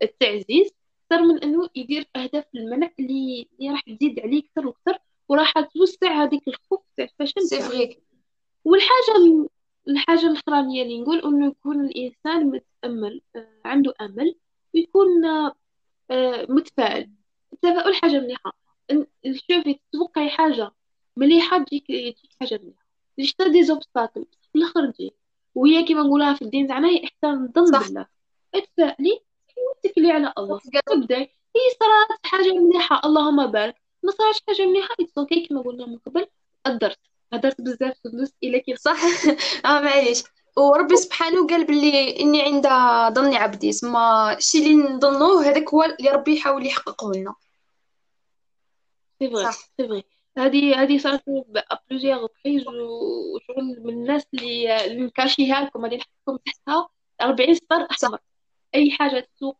[0.03, 0.71] التعزيز
[1.11, 4.99] أكثر من إنه يدير أهداف المنع اللي راح تزيد عليه أكثر وأكثر.
[5.29, 8.01] وراح توسع هذيك الخوف تاع الفشل c'est vrai
[8.65, 9.47] والحاجة
[9.87, 14.35] الحاجة الاخرانيه اللي نقول إنه يكون الإنسان متأمل آه، عنده أمل
[14.75, 17.09] ويكون آه، متفائل.
[17.53, 18.57] التفاؤل حاجة مليحة.
[19.33, 20.71] شوفي تتوقعي حاجة
[21.17, 22.85] مليحة تجيك تجيك حاجة مليحة.
[23.17, 25.11] ليش دي زوبستاكل في الآخر تجي
[25.55, 28.05] وهي كيما نقولها في الدين تاعنا هي إحسان الظن بالله.
[28.55, 29.19] اتفائلي
[29.67, 30.59] واتكلي على الله.
[30.85, 31.21] تبدأي.
[31.55, 33.01] هي صارت حاجة مليحة.
[33.05, 33.86] اللهم بارك.
[34.03, 36.27] ما صارتش حاجة مليحه اتس كما قلنا من قبل.
[36.67, 36.95] الدرس
[37.33, 37.97] هدرت بزاف
[38.43, 38.99] إلى كيف صح.
[39.65, 40.23] آه معليش.
[40.57, 42.67] وربي سبحانه قال بلي إني عند
[43.15, 43.71] ظن عبدي.
[43.71, 47.35] سما الشيء اللي نظنوه هذاك هو اللي ربي يحاول يحققه لنا.
[49.19, 50.03] سي فري سي فري
[50.37, 51.23] هذه هذه صارت
[51.89, 55.83] بلوزيغ ريبريز وشغل من الناس اللي نكاشيها لكم.
[55.83, 56.89] غادي نحطكم تحتها.
[57.21, 58.19] 40 سطر أحمر.
[58.75, 59.57] أي حاجة تسوق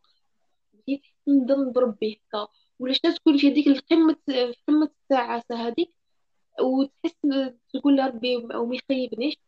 [0.72, 2.48] بديت نضل بربي هكا.
[2.78, 5.92] ولا شتا تكون في هذيك القمة في قمة السعادة هذيك؟
[6.60, 7.16] وتحس
[7.74, 9.38] تقول ربي وما يخيبنيش.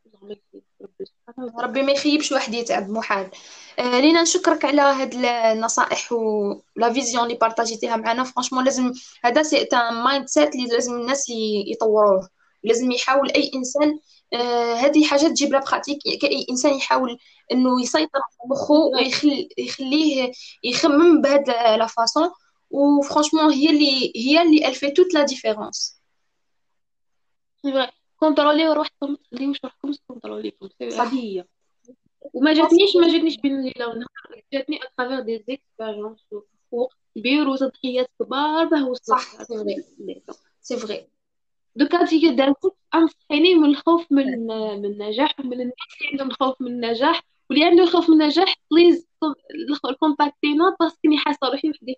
[1.59, 3.31] ربي ما يخيبش واحد يتعب محال.
[3.79, 8.25] آه لينا نشكرك على هاد النصائح و la vision اللي بارطاجيتيها معنا.
[8.25, 8.93] franchement لازم
[9.25, 11.27] هذا c'est un mindset اللي لازم الناس
[11.67, 12.29] يطوروه.
[12.65, 13.99] لازم يحاول أي إنسان
[14.33, 17.19] آه هذه حاجة تجيب la pratique كأي إنسان يحاول
[17.53, 20.33] إنه يسيطر على مخه ويخليه
[20.65, 22.31] يخمم بهذا la façon
[22.71, 26.01] و franchement هي اللي هي اللي fait toute la différence
[28.17, 31.45] كونتروليو روحكم تخليوش روحكم تكونتروليكم هذه هي
[32.23, 36.27] وما جاتنيش ما جاتنيش بين ليله ونهار جاتني à travers des expériences
[36.71, 39.85] وقت كبير وتضحيات كبار باه وصلت صح c'est vrai
[40.61, 41.07] c'est vrai
[41.77, 46.67] دوكا تيجي داركم انصحيني من الخوف من من النجاح ومن الناس اللي عندهم خوف من
[46.67, 49.07] النجاح واللي عنده خوف من النجاح please
[50.01, 51.97] كونتاكتينا parce que حاسه روحي وحدي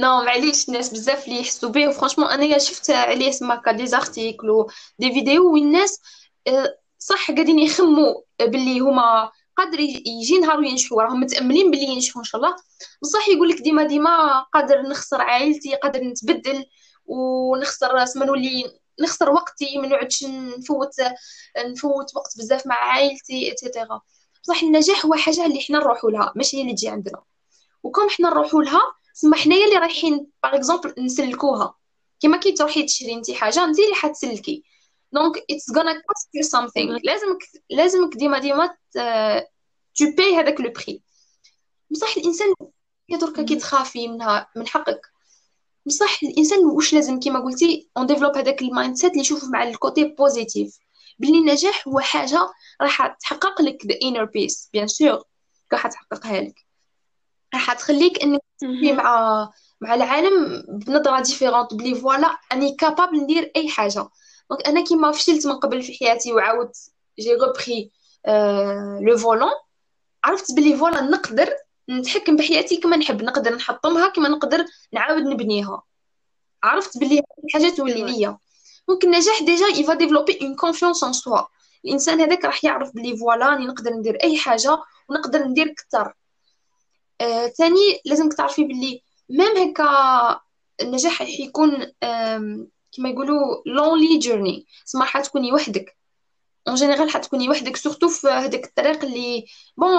[0.00, 4.50] non معليش الناس بزاف اللي يحسوا به و franchement انايا شفت عليه سما des articles
[4.50, 6.00] و des vidéos وين الناس
[6.46, 11.02] آه، صح قاعدين يخموا باللي هما قادر يجي نهار وينجحوا.
[11.02, 12.56] راهم متأملين باللي ينجحوا إن شاء الله.
[13.02, 16.64] بصح يقول لك ديما ديما قادر نخسر عائلتي قادر نتبدل
[17.06, 20.94] ونخسر اسما نولي نخسر وقتي ما نقعدش نفوت
[21.66, 24.00] نفوت وقت بزاف مع عائلتي et cetera
[24.42, 27.22] بصح النجاح هو حاجة اللي حنا نروحوا لها ماشي هي اللي تجي عندنا.
[27.82, 28.80] وكم حنا نروحوا لها
[29.14, 31.74] سما حنايا اللي رايحين par exemple نسلكوها.
[32.20, 34.64] كيما كي تروحي تشري انت حاجة انت اللي حتسلكي.
[35.12, 37.38] donc it's gonna cost you something لازمك
[37.70, 38.76] لازمك ديما ديما
[39.94, 41.02] to pay هذاك le prix
[41.90, 42.54] بصح الإنسان
[43.08, 45.00] يا دركا كي تخافي منها من حقك.
[45.86, 49.70] بصح الإنسان واش لازم؟ كيما قلتي on développe هذاك ال mindset اللي يشوف مع ال
[49.70, 50.78] côté positif
[51.20, 52.50] بلي النجاح هو حاجة
[52.82, 55.22] راح تحقق لك the inner peace bien sûr
[55.72, 56.66] راح تحققها لك.
[57.54, 63.68] راح تخليك إنك تمشي مع مع العالم بنظرة différente بلي voilà أني capable ندير أي
[63.68, 64.08] حاجة.
[64.50, 66.76] donc أنا كيما فشلت من قبل في حياتي وعاودت
[67.18, 67.90] j'ai repris
[69.06, 69.52] le volant
[70.24, 71.50] عرفت بلي voilà نقدر
[71.90, 75.82] نتحكم بحياتي كما نحب نقدر نحطمها كما نقدر نعاود نبنيها.
[76.62, 78.38] عرفت بلي الحاجة تولي ليا.
[78.88, 81.40] donc النجاح déjà il va développer une confiance en soi
[81.84, 86.14] الانسان هذاك راح يعرف بلي voilà راني نقدر ندير اي حاجة ونقدر ندير كثر
[87.20, 90.40] آه، ثاني لازمك تعرفي بلي même هكا
[90.80, 91.86] النجاح راح يكون
[92.92, 95.96] كما يقولوا lonely journey سما حتكوني وحدك
[96.68, 99.90] en général حتكوني وحدك surtout في هذاك الطريق اللي bon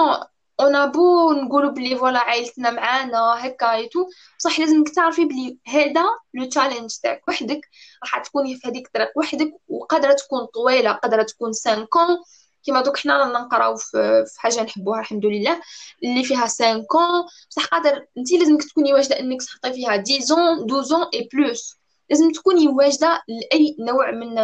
[0.60, 4.06] on peut نقولوا بلي voilà عائلتنا معانا هكا et tout
[4.38, 7.28] بصح لازمك تعرفي بلي هذا le challenge تاعك.
[7.28, 7.60] وحدك
[8.02, 12.18] راح تكوني في هذيك الطريق وحدك وقادرة تكون طويلة قادرة تكون 5 كون
[12.64, 15.60] كيما دوك حنا رانا نقراو في حاجة نحبوها الحمد لله
[16.04, 20.64] اللي فيها 5 كون بصح قادر انت لازمك تكوني واجدة انك تحطي فيها 10 ans
[20.64, 21.76] 12 et plus
[22.10, 24.34] لازم تكوني واجدة لأي نوع من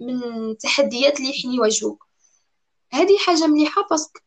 [0.00, 2.06] من التحديات اللي حين يواجهوك.
[2.92, 4.20] هذه حاجة مليحة parce que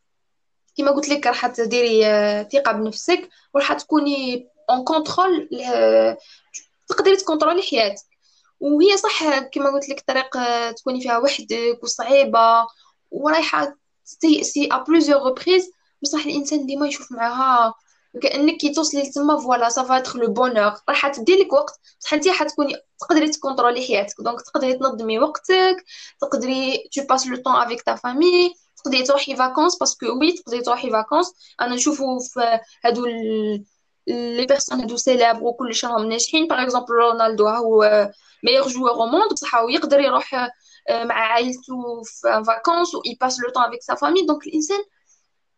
[0.78, 5.50] كما قلت لك راح تديري آه، ثقة بنفسك وراح تكوني en contrôle
[6.88, 8.04] تقدري تكونترولي حياتك.
[8.60, 12.68] وهي صح كما قلت لك الطريق آه، تكوني فيها وحدك وصعيبة
[13.12, 13.76] ورايحة
[14.22, 15.72] تيأسي à plusieurs reprises
[16.04, 17.74] بصح الإنسان ديما يشوف معاها
[18.24, 21.80] كانك كي توصلي لتما voilà ça va être le bonheur راح تدي لك وقت.
[22.02, 24.16] بصح انت حتكوني تقدري تكونترولي حياتك.
[24.22, 25.86] donc تقدري تنظمي وقتك
[26.22, 30.62] تقدري tu passes le temps avec ta famille تقدري تروحي vacances parce que oui تقدري
[30.62, 33.06] تروحي vacances أنا نشوفو في هادو
[34.08, 38.10] les personnes هادو célèbres وكلشي راهم ناجحين par exemple رونالدو هو
[38.44, 40.34] meilleur joueur au monde بصح هو يقدر يروح
[40.90, 44.80] مع عائلته في vacances و il passe le temps avec sa famille donc الانسان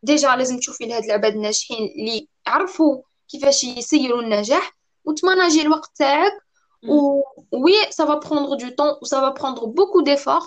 [0.04, 6.32] déjà لازم تشوفي لهاد العباد الناجحين اللي عرفوا كيفاش يسيروا النجاح وتماناجي الوقت تاعك
[6.90, 10.42] و oui ça va prendre du temps و ça va prendre beaucoup d'efforts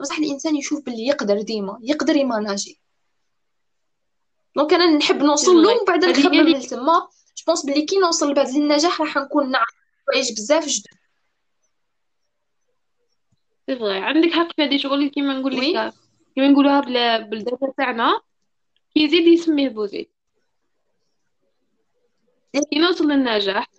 [0.00, 2.80] بصح الإنسان يشوف باللي يقدر ديما يقدر ي manager
[4.56, 7.08] donc أنا نحب نوصل له بعد نخمم تما.
[7.36, 9.74] je pense بلي كي نوصل لبعد النجاح راح نكون نعرف
[10.06, 10.98] حوايج بزاف جدد.
[13.66, 15.94] سي عندك حق في هذه شغل كيما نقول لك
[16.34, 16.80] كيما نقولوها
[17.18, 18.20] بالدراسه تاعنا.
[18.94, 20.10] كي يزيد يسميه بوزيد
[22.70, 23.70] كي نوصل للنجاح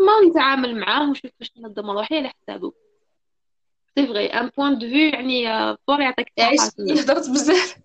[0.00, 2.72] ما نتعامل معاه ونشوف كيفاش ننظم روحي على حسابه.
[3.98, 5.44] c'est vrai un point de vue يعني
[5.88, 7.74] pour يعطيك الصحة هضرت بزاف.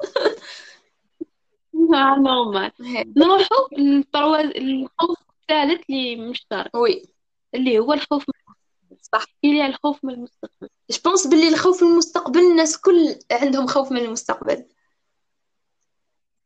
[2.19, 2.71] normal
[3.17, 6.75] نروحو للخوف الثالث اللي مشترك.
[6.75, 7.03] oui.
[7.55, 8.25] اللي هو الخوف
[9.01, 9.15] صح.
[9.15, 10.69] احكي لي على الخوف من المستقبل.
[10.91, 14.65] je pense باللي الخوف من المستقبل الناس كل عندهم خوف من المستقبل.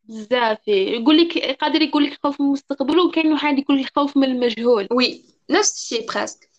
[0.04, 0.68] بزاف.
[0.68, 4.88] يقول لك قادر يقول لك خوف من المستقبل وكاين واحد يقول لك خوف من المجهول.
[4.92, 5.26] oui.
[5.50, 6.50] نفس الشيء parce que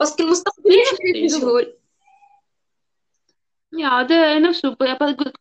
[0.00, 1.79] parce que المستقبل ماشي مجهول.
[3.72, 4.76] يا هذا نفسه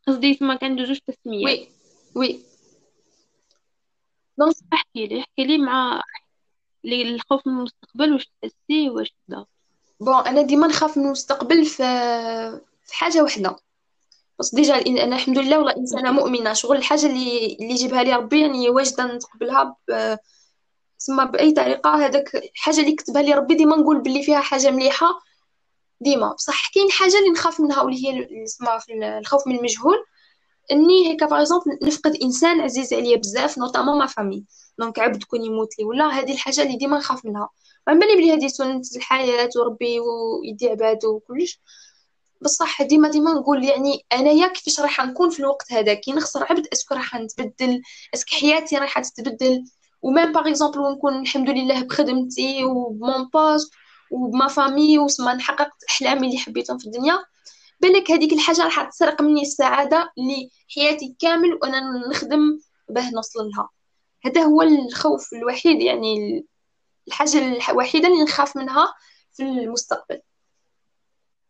[0.07, 1.67] قصدي ما كان جوج تسميات oui
[2.15, 2.39] oui.
[4.37, 6.01] donc احكي لي احكي لي مع
[6.85, 9.45] الخوف من المستقبل واش تحسي واش كذا
[9.99, 11.83] bon أنا ديما نخاف من المستقبل في
[12.85, 13.55] في حاجة وحدة.
[14.39, 16.53] بس déjà أنا الحمد لله والله إنسانة مؤمنة.
[16.53, 20.17] شغل الحاجة اللي اللي يجيبها لي ربي يعني واجدة نتقبلها ب...
[20.99, 22.05] تسمى بأي طريقة.
[22.05, 25.21] هذاك الحاجة اللي كتبها لي ربي ديما نقول باللي فيها حاجة مليحة.
[26.01, 26.33] ديما.
[26.33, 28.79] بصح كاين حاجة اللي نخاف منها واللي هي اسمها
[29.19, 29.95] الخوف من المجهول
[30.71, 34.45] إني هيك par exemple نفقد إنسان عزيز عليا بزاف notamment ma famille
[34.79, 35.85] donc عبد كون يموت لي.
[35.85, 37.49] ولا هذه الحاجة اللي ديما نخاف منها.
[37.87, 41.61] عن بالي بلي هذه سنة الحياة وربي ويدي عبادو وكلش.
[42.41, 46.67] بصح ديما ديما نقول يعني أنايا كيفاش راح نكون في الوقت هذا؟ كي نخسر عبد
[46.73, 47.81] est-ce que راح نتبدل؟
[48.13, 49.63] est-ce que حياتي راح تتبدل؟
[50.01, 53.71] و même par exemple ونكون الحمد لله بخدمتي وب mon poste
[54.11, 57.19] وب ma famille وسما نحقق احلامي اللي حبيتهم في الدنيا.
[57.79, 63.69] بالك هذيك الحاجة راح تسرق مني السعادة اللي حياتي كامل وأنا نخدم باه نوصل لها.
[64.25, 66.45] هذا هو الخوف الوحيد يعني
[67.07, 68.93] الحاجة الوحيدة اللي نخاف منها
[69.33, 70.21] في المستقبل.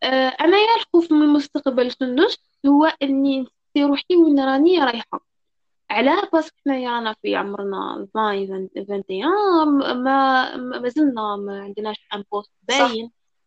[0.04, 5.29] آه، أنا يا الخوف من المستقبل سندس هو إني نسي روحي وين راني رايحة.
[5.92, 12.52] علاه parce que حنايا في عمرنا 20 21 ما ما زلنا ما عندناش un poste
[12.64, 13.04] bien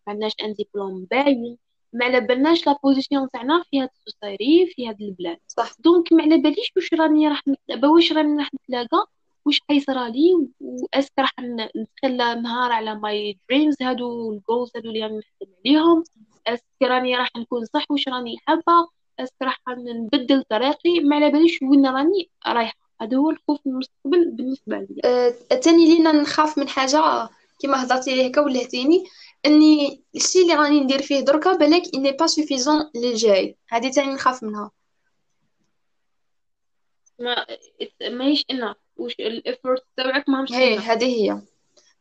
[0.06, 1.58] ما عندناش un diplôme bien
[1.92, 5.38] ما على بالناش la position تاعنا في هاد ال society في هاد البلاد.
[5.48, 5.72] صح.
[5.78, 9.06] donc ما على باليش واش راني راح نتلاقى واش راني راح نتلاقى
[9.44, 11.32] واش حيصرالي و est-ce que راح
[11.76, 16.04] نتخلى نهار على my dreams هادو ال goals هادو اللي راني نخدم عليهم.
[16.46, 18.88] est-ce que راني راح نكون صح واش راني حابة.
[19.20, 22.82] est-ce que راح نبدل طريقي ما على باليش وين راني رايحة.
[23.00, 28.14] هذا هو الخوف من المستقبل بالنسبة لي أه تاني لينا نخاف من حاجة كما هضرتي
[28.14, 29.04] لي هكا ولهتيني
[29.46, 34.42] إني الشيء اللي راني ندير فيه دركا بالك اني pas suffisant للجاي هذه تاني نخاف
[34.42, 34.70] منها.
[37.18, 37.46] ما
[38.10, 41.42] ماهيش أنا واش l'effort تاعك ما مش هي هذه هي.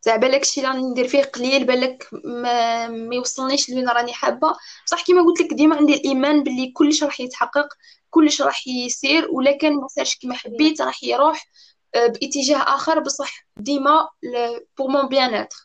[0.02, 4.56] تاع بالك اللي راني ندير فيه قليل بالك ما, ما يوصلنيش لوين راني حابة.
[4.86, 7.68] بصح كيما قلت لك ديما عندي الإيمان باللي كلش راح يتحقق
[8.10, 11.48] كلش راح يسير ولكن ما صارش كيما حبيت راح يروح
[11.96, 13.00] آه، باتجاه آخر.
[13.00, 14.10] بصح ديما
[14.78, 15.58] pour mon bien-être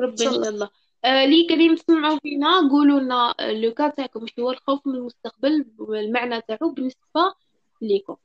[0.00, 0.70] ربي إن شاء الله.
[1.04, 5.66] آه لي قاعدين تسمعوا فينا قولوا لنا لو كان تاعكم واش هو الخوف من المستقبل
[5.78, 7.34] والمعنى تاعو بالنسبة
[7.82, 8.16] ليكم.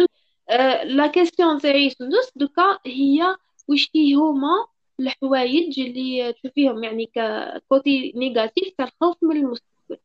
[0.00, 0.21] آه
[0.84, 3.36] la question تاعي سندس دوكا هي
[3.68, 4.66] واش هما
[5.00, 9.98] الحوايج اللي تشوفيهم يعني ك côté négatif تاع الخوف من المستقبل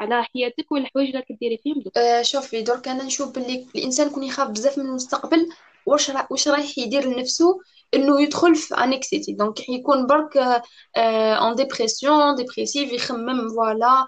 [0.00, 4.22] على حياتك والحوايج اللي كديري فيهم دوكا آه شوفي درك أنا نشوف باللي الإنسان يكون
[4.22, 5.48] يخاف بزاف من المستقبل
[5.86, 7.60] واش را واش رايح يدير لنفسه؟
[7.94, 10.62] إنه يدخل في anxiété donc يكون برك
[10.96, 14.06] en dépression dépressif يخمم voilà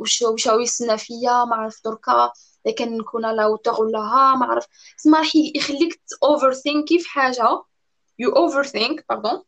[0.00, 2.32] واش واش هو يسنى فيا ما عرف دركا.
[2.72, 4.66] كان نكون à la hauteur ولا ها ما عرف.
[4.98, 7.62] تسمى راح يخليك overthinking في حاجة؟
[8.18, 9.42] you overthink pardon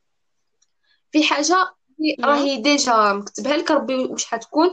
[1.13, 1.75] في حاجة
[2.21, 4.71] راهي déjà مكتبها لك ربي واش حتكون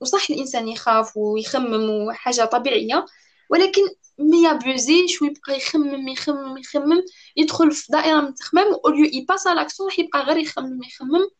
[0.00, 3.06] وصح الإنسان يخاف ويخمم وحاجة طبيعية
[3.50, 3.82] ولكن
[4.18, 7.02] mais يابوزيش ويبقى يخمم يخمم يخمم
[7.36, 10.82] يدخل في دائرة من التخمام au lieu ي passe à l'action راح يبقى غير يخمم
[10.82, 11.30] يخمم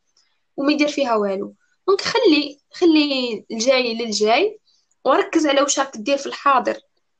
[0.56, 1.54] وما يدير فيها والو.
[1.88, 4.60] donc خلي خلي الجاي للجاي.
[5.04, 6.76] وركز على واش راك دير في الحاضر.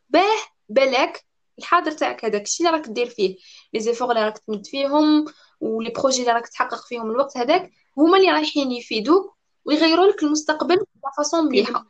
[0.09, 0.37] باه
[0.69, 1.25] بالك
[1.59, 3.37] الحاضر تاعك هذاك الشيء اللي راك دير فيه.
[3.75, 5.25] les efforts اللي راك تمد فيهم
[5.61, 10.23] و les projets اللي راك تحقق فيهم الوقت هذاك هما اللي رايحين يفيدوك ويغيروا لك
[10.23, 11.87] المستقبل ب façon مليحة.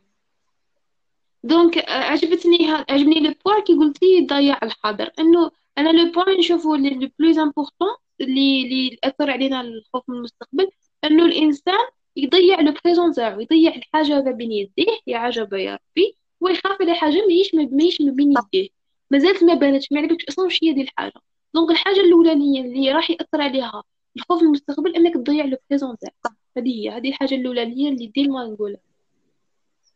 [1.43, 5.11] donc euh, عجبتني عجبني le point كي قلتي ضيع الحاضر.
[5.19, 10.71] إنه أنا le point نشوفو le plus important اللي اللي اثر علينا الخوف من المستقبل
[11.03, 11.87] إنه الإنسان
[12.23, 16.95] يضيع le présent تاعو يضيع الحاجة ما بين يديه يا عجبه يا ربي ويخاف على
[16.95, 18.69] حاجة ماهيش ماهيش ما بين يديه.
[19.11, 21.13] مازالت ما بانتش ما عرفتش أصلا واش هي دي الحاجة
[21.53, 23.83] donc الحاجة الأولانية اللي راح يأثر عليها
[24.15, 28.45] الخوف من المستقبل أنك تضيع le présent تاعك هذه هي هذه الحاجة الأولانية اللي ديما
[28.45, 28.79] نقولها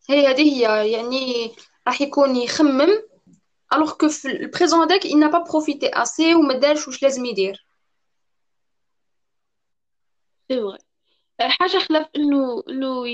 [0.09, 1.51] هي هذه هي يعني
[1.87, 2.89] راح يكون يخمم
[3.73, 7.25] alors que في ال présent هذاك il n'a pas profité assez وما دارش واش لازم
[7.25, 7.65] يدير.
[10.51, 10.77] سي
[11.41, 13.07] حاجة خلاف إنه إنه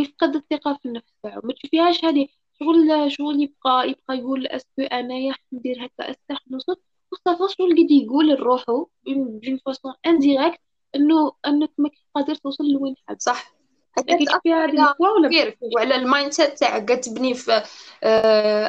[0.00, 2.28] يفقد الثقة في النفس تاعو ما تشوفيهاش هذه
[2.60, 6.76] شغل شغل يبقى يبقى يقول est-ce que انايا ندير هكا استح نوصل
[7.12, 10.60] مصطفى شغل قد يقول لروحو d'une façon indirecte
[10.96, 13.16] إنه أنك ما قادر توصل لوين حاب.
[13.20, 13.54] صح.
[13.98, 17.62] هذه القوة ولا وعلى ال mindset تاعك كتبني في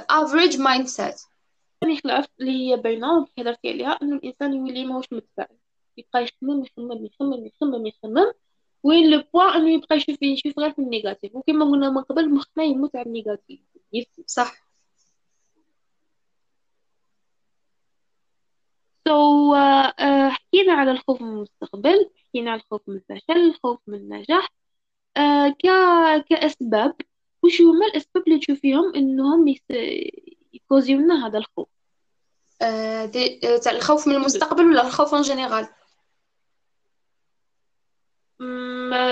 [0.10, 1.16] average mindset
[1.82, 5.58] ثاني خلاف اللي هي باينة هضرتي عليها إنه الإنسان يولي ماهوش متفائل.
[5.98, 8.32] يبقى يخمم يخمم يخمم يخمم يخمم
[8.86, 12.30] وين le point انه يبقى يشوف يشوف غير في ال négatif وكما قلنا من قبل
[12.34, 13.60] مخنا يموت على ال négatif
[14.28, 14.66] صح
[19.08, 23.98] so so, uh, حكينا على الخوف من المستقبل حكينا على الخوف من الفشل الخوف من
[23.98, 24.48] النجاح.
[25.20, 25.68] uh, ك...
[26.30, 26.96] كأسباب
[27.44, 29.62] وش هما الأسباب اللي تشوفيهم إنهم يس...
[30.54, 31.68] يكوزيو لنا هذا الخوف؟
[32.62, 33.40] آه دي...
[33.64, 35.68] تاع الخوف من المستقبل ولا الخوف en général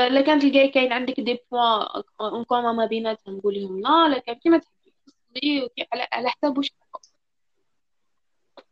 [0.10, 4.58] لا كان تلقاي كاين عندك des points en commun بيناتهم قوليهم لا لا كان كيما
[4.58, 6.72] تحبي على على حساب واش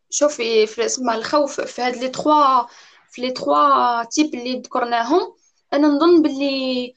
[0.10, 2.68] شوفي في اسمها الخوف في هاد les trois
[3.12, 5.36] في les trois types اللي ذكرناهم
[5.74, 6.96] أنا نظن باللي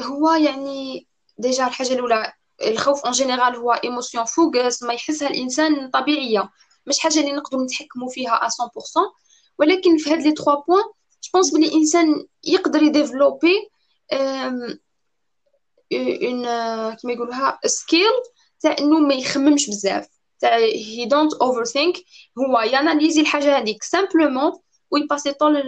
[0.00, 1.06] هو يعني
[1.38, 2.32] déjà الحاجة الأولى
[2.66, 6.50] الخوف en général هو émotion forcément يحسها الإنسان طبيعية
[6.86, 8.48] مش حاجة اللي نقدروا نتحكموا فيها 100%
[9.58, 10.84] ولكن في هاد les trois points
[11.28, 13.70] je pense بلي الانسان يقدر يديفلوبي
[15.92, 16.44] un
[16.94, 18.12] كيما يقولوها skill
[18.60, 20.08] تاع انه ما يخممش بزاف
[20.40, 21.96] تاع هي don't overthink
[22.38, 24.52] هو ياناليزي الحاجة هذيك simplement
[24.90, 25.62] ويباسي طول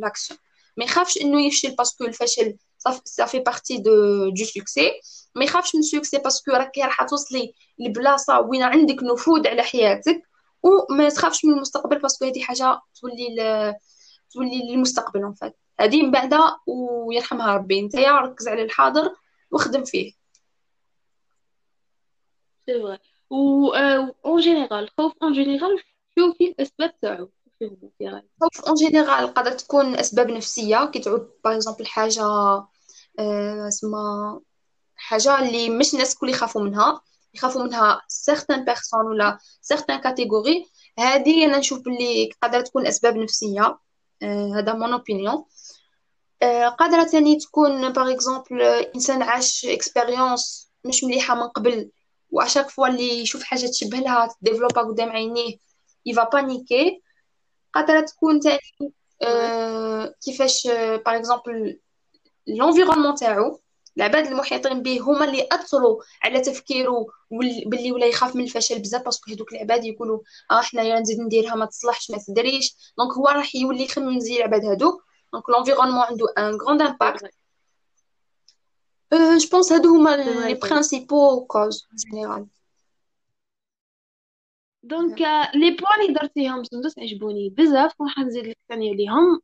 [0.00, 0.38] l'action
[0.76, 2.56] ما يخافش انه يفشل parce que الفشل
[3.04, 4.90] ça fait partie de de succès
[5.34, 9.62] ما يخافش من ال succès parce que راكي راح توصلي لبلاصه وين عندك نفوذ على
[9.62, 10.22] حياتك
[10.62, 13.74] وما تخافش من المستقبل parce que هذه حاجة تولي
[14.32, 17.80] تولي للمستقبل en fait هذه من بعدا ويرحمها ربي.
[17.80, 19.14] انت يا ركز على الحاضر
[19.50, 20.12] وخدم فيه.
[22.66, 22.98] سي
[23.30, 23.72] و
[24.26, 25.82] en général خوف en général
[26.18, 27.30] شوفي الاسباب تاعو
[28.40, 30.84] خوف en général قادر تكون أسباب نفسية.
[30.84, 32.24] كي تعود par exemple حاجة
[33.68, 34.40] اسمها
[34.96, 37.00] حاجة اللي مش الناس الكل يخافوا منها.
[37.34, 40.66] يخافوا منها certaines personnes ولا certaine catégorie
[40.98, 43.78] هذه أنا نشوف باللي قادرة تكون أسباب نفسية.
[44.22, 45.44] هذا mon opinion
[46.78, 48.62] قادرة ثاني تكون par exemple
[48.94, 51.90] إنسان عاش expérience مش مليحة من قبل
[52.30, 55.56] و à chaque fois اللي يشوف حاجة تشبه لها تديفلوبا قدام عينيه
[56.06, 57.02] il va paniquer
[57.74, 58.92] قادرة تكون ثاني
[60.24, 60.66] كيفاش
[61.06, 61.80] par exemple
[62.46, 63.60] l'environnement تاعو
[64.00, 67.06] العباد المحيطين به هما اللي أثروا على تفكيره
[67.66, 70.20] باللي ولا يخاف من الفشل بزاف parce que هذوك العباد يقولوا
[70.50, 72.76] آه حنايا نزيد نديرها ما تصلحش ما تدريش.
[72.98, 75.00] donc هو راح يولي يخمم زي العباد هادو.
[75.32, 77.30] donc l'environnement عنده un grand impact
[79.12, 82.46] je pense هادو هما les principaux causes générales
[84.82, 85.20] donc
[85.54, 89.40] les points اللي درتيهم سندس عجبوني بزاف وراح نزيد لك ثاني عليهم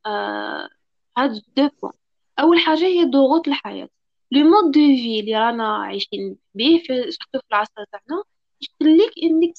[1.17, 1.93] هاد deux points
[2.39, 3.89] أول حاجة هي ضغوط الحياة.
[4.31, 8.23] le mode de vie اللي رانا عايشين به في surtout في العصر تاعنا
[8.61, 9.53] يخليك انك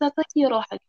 [0.00, 0.80] تاتاكي روحك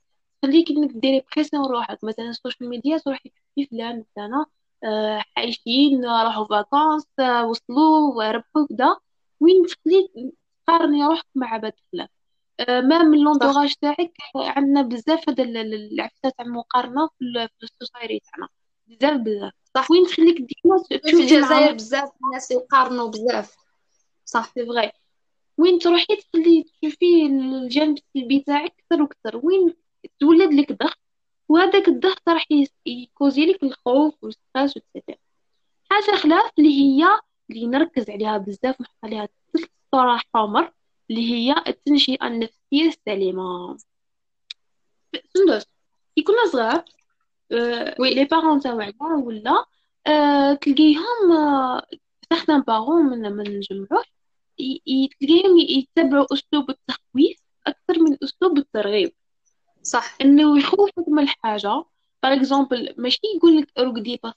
[0.42, 4.46] تخليك انك ديري pression روحك مثلا ال social media تروحي في فلان مثلا
[4.84, 8.96] آه عايشين راحوا vacances آه وصلوا وربحوا كدا
[9.40, 10.34] وين تخليك
[10.68, 12.08] تقارني روحك مع عباد فلان
[12.60, 17.10] آه même l'entourage تاعك عندنا بزاف هذا العفسه تاع المقارنه
[17.60, 18.50] في ال society تاعنا
[18.88, 19.54] بزاف بزاف.
[19.76, 22.10] صح وين تخليك ديما في الجزائر بزاف.
[22.26, 23.56] الناس يقارنوا بزاف.
[24.26, 24.92] صح c'est vrai
[25.58, 29.46] وين تروحي تخلي تشوفي الجانب السلبي تاعك أكثر وأكثر.
[29.46, 29.74] وين
[30.20, 30.98] تولد لك ضغط؟
[31.50, 32.46] وهذاك الضغط راح
[32.86, 35.18] يكوزي لك الخوف وال stress وكذا
[35.90, 37.20] حاجة خلاف اللي هي
[37.50, 39.70] اللي نركز عليها بزاف ونحط عليها ثلث
[40.36, 40.74] حمر
[41.10, 43.78] اللي هي التنشئة النفسية السليمة.
[45.34, 45.66] سندس
[46.16, 46.86] كي كنا صغار
[48.00, 49.66] oui les parents تاعنا ولا
[50.62, 51.06] تلقيهم
[52.34, 54.06] سيغتان بارون من ما نجمعوش
[55.20, 57.38] تلقيهم يتبعوا اسلوب التخويف
[57.68, 59.12] أكثر من اسلوب الترغيب
[59.84, 60.18] صح.
[60.22, 61.84] انه يخوفك من الحاجة
[62.24, 64.34] باغ اكزومبل ماشي يقول لك رقدي بس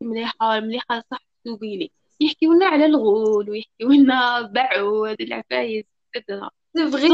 [0.00, 1.90] مليحة مليحة صح سوقي لي
[2.20, 7.08] يحكيو لنا على الغول ويحكيو لنا بعود العفايس كذا فغي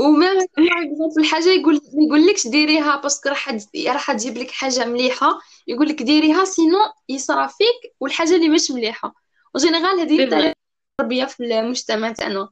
[0.00, 5.88] وميم اكزومبل حاجة يقول يقول لكش ديريها باسكو راح راح تجيب لك حاجة مليحه يقول
[5.88, 9.14] لك ديريها sinon يصرى فيك والحاجة اللي مش مليحه
[9.54, 10.52] و en général هذه
[11.00, 12.48] التربيه في المجتمع تاعنا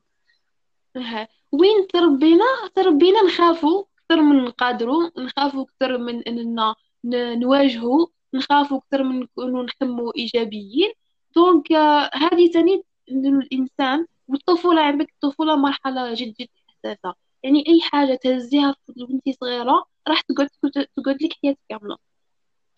[1.52, 6.74] وين تربينا تربينا نخافوا أكثر من نقادروا نخافوا أكثر من اننا
[7.34, 10.92] نواجهوا نخافوا أكثر من نكونوا نخموا ايجابيين
[11.36, 11.72] donc
[12.14, 19.32] هذه تاني الانسان والطفولة عندك الطفولة مرحلة جد جد حساسة يعني أي حاجة تهزيها وأنتي
[19.32, 20.48] صغيرة راح تقعد
[20.96, 21.96] تقعد لك حياتك كاملة.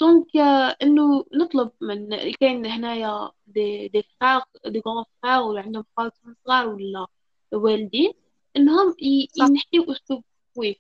[0.01, 0.36] donc
[0.82, 2.09] إنه نطلب من
[2.40, 7.07] كاين هنايا des des frères des grands frères ولا عندهم خواتهم صغار ولا
[7.53, 8.12] والدين
[8.57, 8.94] إنهم
[9.36, 10.24] ينحيو أسلوب
[10.55, 10.76] كويس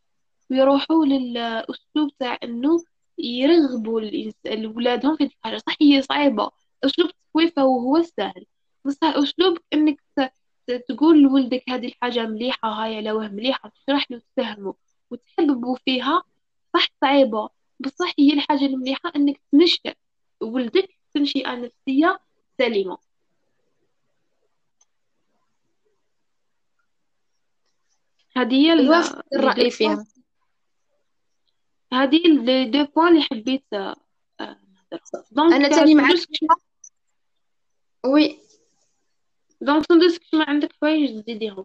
[0.50, 2.84] ويروحوا للأسلوب تاع إنه
[3.18, 4.00] يرغبوا
[4.76, 5.56] ولادهم في الحاجة.
[5.58, 6.50] صح هي صعيبة.
[6.84, 8.46] أسلوب التسويف هو سهل.
[8.84, 10.00] بصح أسلوب إنك
[10.88, 14.74] تقول لولدك هذه الحاجة مليحة هاي على وهم مليحة تشرح له تفهمه
[15.10, 16.22] وتحببه فيها
[16.74, 17.48] صح صعيبة.
[17.80, 19.94] بصح هي الحاجة المليحة إنك تنشئ
[20.40, 22.18] ولدك تنشئة نفسية
[22.58, 22.98] سليمة.
[28.36, 28.72] هذه هي
[29.34, 30.06] الرأي فيها
[31.92, 33.96] هذه لي دو بوين اللي حبيت آه،
[35.36, 36.18] نهضر أنا تاني معاك
[38.06, 38.45] oui
[39.60, 41.64] donc سندس ما عندك حوايج تزيديهم.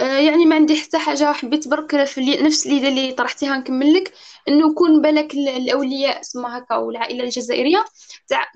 [0.00, 1.32] آه يعني ما عندي حتى حاجة.
[1.32, 4.12] حبيت برك في نفس اللي اللي طرحتيها نكمل لك
[4.48, 7.84] إنه يكون بالك الأولياء اسمها هكا والعائله الجزائرية.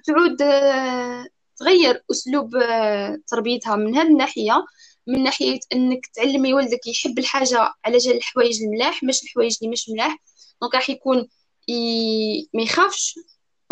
[0.07, 1.27] تعود آه
[1.57, 4.65] تغير أسلوب آه تربيتها من هذه الناحية.
[5.07, 9.89] من ناحية إنك تعلمي ولدك يحب الحاجة على جال الحوايج الملاح مش الحوايج اللي مش
[9.89, 10.17] ملاح.
[10.63, 11.29] donc راح يكون
[11.69, 12.49] ي...
[12.55, 13.15] ما يخافش.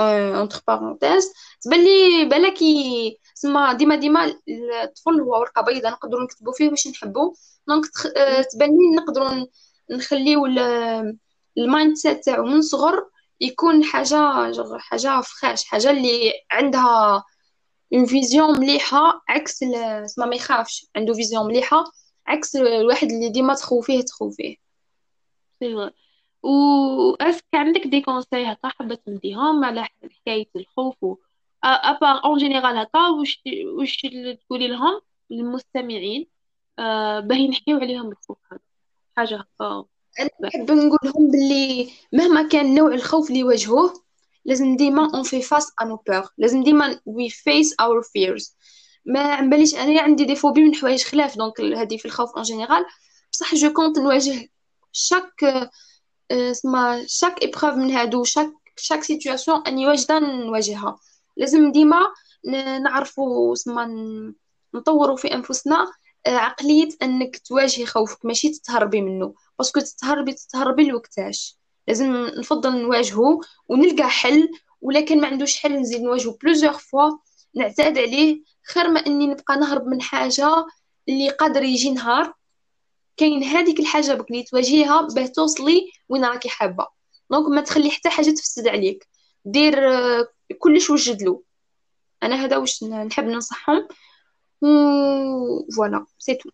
[0.00, 1.32] entre parenthèses
[1.62, 2.62] تبان لي بالك
[3.34, 4.34] سما ديما ديما
[4.84, 7.34] الطفل هو ورقة بيضاء نقدروا نكتبوا فيه واش نحبوا
[7.68, 8.06] donc تخ...
[8.52, 9.46] تبان لي نقدروا
[9.90, 10.46] نخليو
[11.58, 13.08] ال mindset تاعو من صغر
[13.40, 17.24] يكون حاجة حاجة فخاش حاجة اللي عندها
[17.94, 19.58] une vision مليحة عكس
[20.06, 21.84] سما ما يخافش عنده vision مليحة
[22.26, 24.56] عكس الواحد اللي ديما تخوفيه تخوفيه
[26.42, 31.16] و est-ce que عندك des conseils هكا حابه تديهم على حكايه الخوف و
[31.64, 33.42] après en général هكا واش
[33.78, 33.96] واش
[34.46, 35.00] تقولي لهم
[35.30, 36.26] للمستمعين
[36.78, 38.60] أه باه ينحيو عليهم الخوف هذا.
[39.16, 39.84] حاجة هكا
[40.20, 44.04] أنا نحب نقول لهم باللي مهما كان نوع الخوف اللي يواجهوه
[44.44, 48.56] لازم ديما on fait face à nos peurs لازم ديما we face our fears
[49.06, 52.86] ما عمباليش أنا عندي des phobies من حوايج خلاف donc هذه في الخوف en général
[53.32, 54.48] بصح je compte نواجه
[54.92, 55.44] chaque
[56.30, 60.98] اسمها chaque épreuve من هادو chaque chaque situation أني واجدة نواجهها.
[61.36, 62.00] لازم ديما
[62.82, 63.88] نعرفوا اسمها
[64.74, 65.92] نطوروا في أنفسنا
[66.26, 71.58] عقلية أنك تواجهي خوفك ماشي تتهربي منه parce que تتهربي تتهربي لوقتاش.
[71.88, 74.48] لازم نفضل نواجهه ونلقى حل
[74.80, 77.10] ولكن ما عندوش حل نزيد نواجهه plusieurs fois.
[77.54, 80.66] نعتاد عليه خير ما أني نبقى نهرب من حاجة
[81.08, 82.34] اللي قادر يجي نهار.
[83.16, 86.86] كاين هذيك الحاجة بك اللي تواجهيها باه توصلي وين راكي حابة.
[87.30, 89.08] donc ما تخلي حتى حاجة تفسد عليك.
[89.44, 90.28] دير آه،
[90.58, 91.42] كلش وجد له.
[92.22, 93.88] أنا هذا واش نحب ننصحهم.
[95.76, 96.50] voilà c'est tout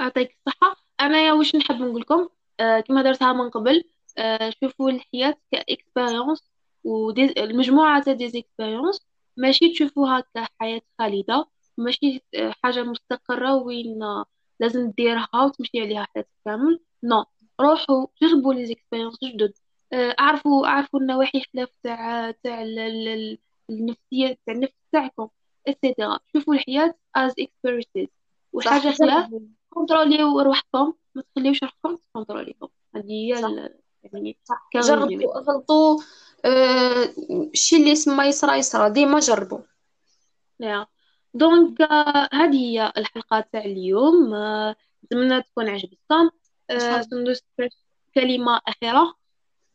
[0.00, 0.76] يعطيك الصحة.
[1.00, 2.28] أنا واش نحب نقول لكم
[2.60, 3.84] آه كما درتها من قبل
[4.18, 6.50] آه شوفوا الحياة ك expérience
[6.84, 9.00] والمجموعه تاع des expériences
[9.36, 11.46] ماشي تشوفوها كحياة خالدة.
[11.78, 14.00] ماشي آه، حاجة مستقرة وين
[14.60, 16.80] لازم ديرها وتمشي عليها حياتك كامل.
[17.04, 17.24] non
[17.60, 19.52] روحوا جربوا les expériences جدد.
[19.58, 19.61] آه،
[19.94, 22.62] اعرفوا اعرفوا النواحي خلاف تاع تاع
[23.70, 25.28] النفسية تاع النفس تاعكم
[25.68, 28.12] et cetera شوفوا الحياة as experiences
[28.52, 29.30] وحاجة خلاف
[29.70, 33.28] كونتروليو روحكم ما تخليوش روحكم تكونتروليكم هذه هي
[34.02, 34.38] يعني
[34.74, 36.00] جربوا غلطوا
[36.44, 37.08] آه،
[37.54, 38.90] الشيء اللي يسمى يصرى يصرى.
[38.90, 39.58] ديما جربوا.
[41.34, 44.34] donc آه، هذه هي الحلقة تاع اليوم.
[44.34, 46.30] آه، نتمنى تكون عجبتكم.
[46.70, 47.42] آه، سندس
[48.14, 48.60] كلمة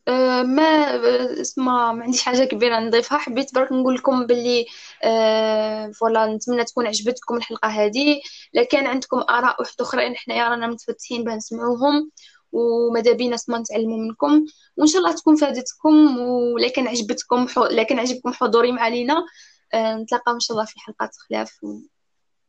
[0.07, 1.01] أخيرة ما
[1.41, 3.17] اسمع ما عنديش حاجة كبيرة نضيفها.
[3.17, 4.65] حبيت برك نقول لكم باللي
[5.03, 8.21] آه voilà نتمنى تكون عجبتكم الحلقة هذه
[8.53, 12.11] لكن عندكم آراء واحد أخرين حنايا رانا متفتحين باه نسمعوهم.
[12.51, 14.45] وماذا بينا اسما نتعلموا منكم.
[14.77, 16.19] وإن شاء الله تكون فادتكم.
[16.19, 19.25] ولكن عجبتكم لكن عجبكم حضوري معنا
[19.73, 21.63] آه، نتلاقاو إن شاء الله في حلقات خلاف.
[21.63, 21.79] و...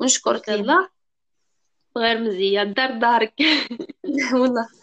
[0.00, 0.88] ونشكرك الله.
[1.96, 2.74] غير مزيان.
[2.74, 3.34] دار دارك.
[4.40, 4.77] والله.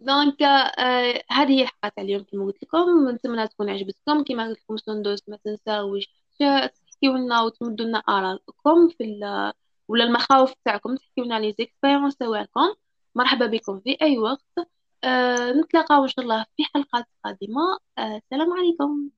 [0.00, 3.08] دونك آه هذه هي الحلقة تاع اليوم كما قلت لكم.
[3.08, 4.24] نتمنى تكون عجبتكم.
[4.24, 9.20] كما قلت لكم سندوس ما تنساوش تحكيو لنا وتمدوا لنا آرائكم في
[9.88, 12.74] ولا المخاوف تاعكم تحكيو لنا لي زيكسبيريونس تاعكم.
[13.14, 14.68] مرحبا بكم في أي وقت.
[15.04, 17.78] آه نتلاقاو إن شاء الله في حلقات قادمة.
[17.98, 19.10] آه السلام عليكم.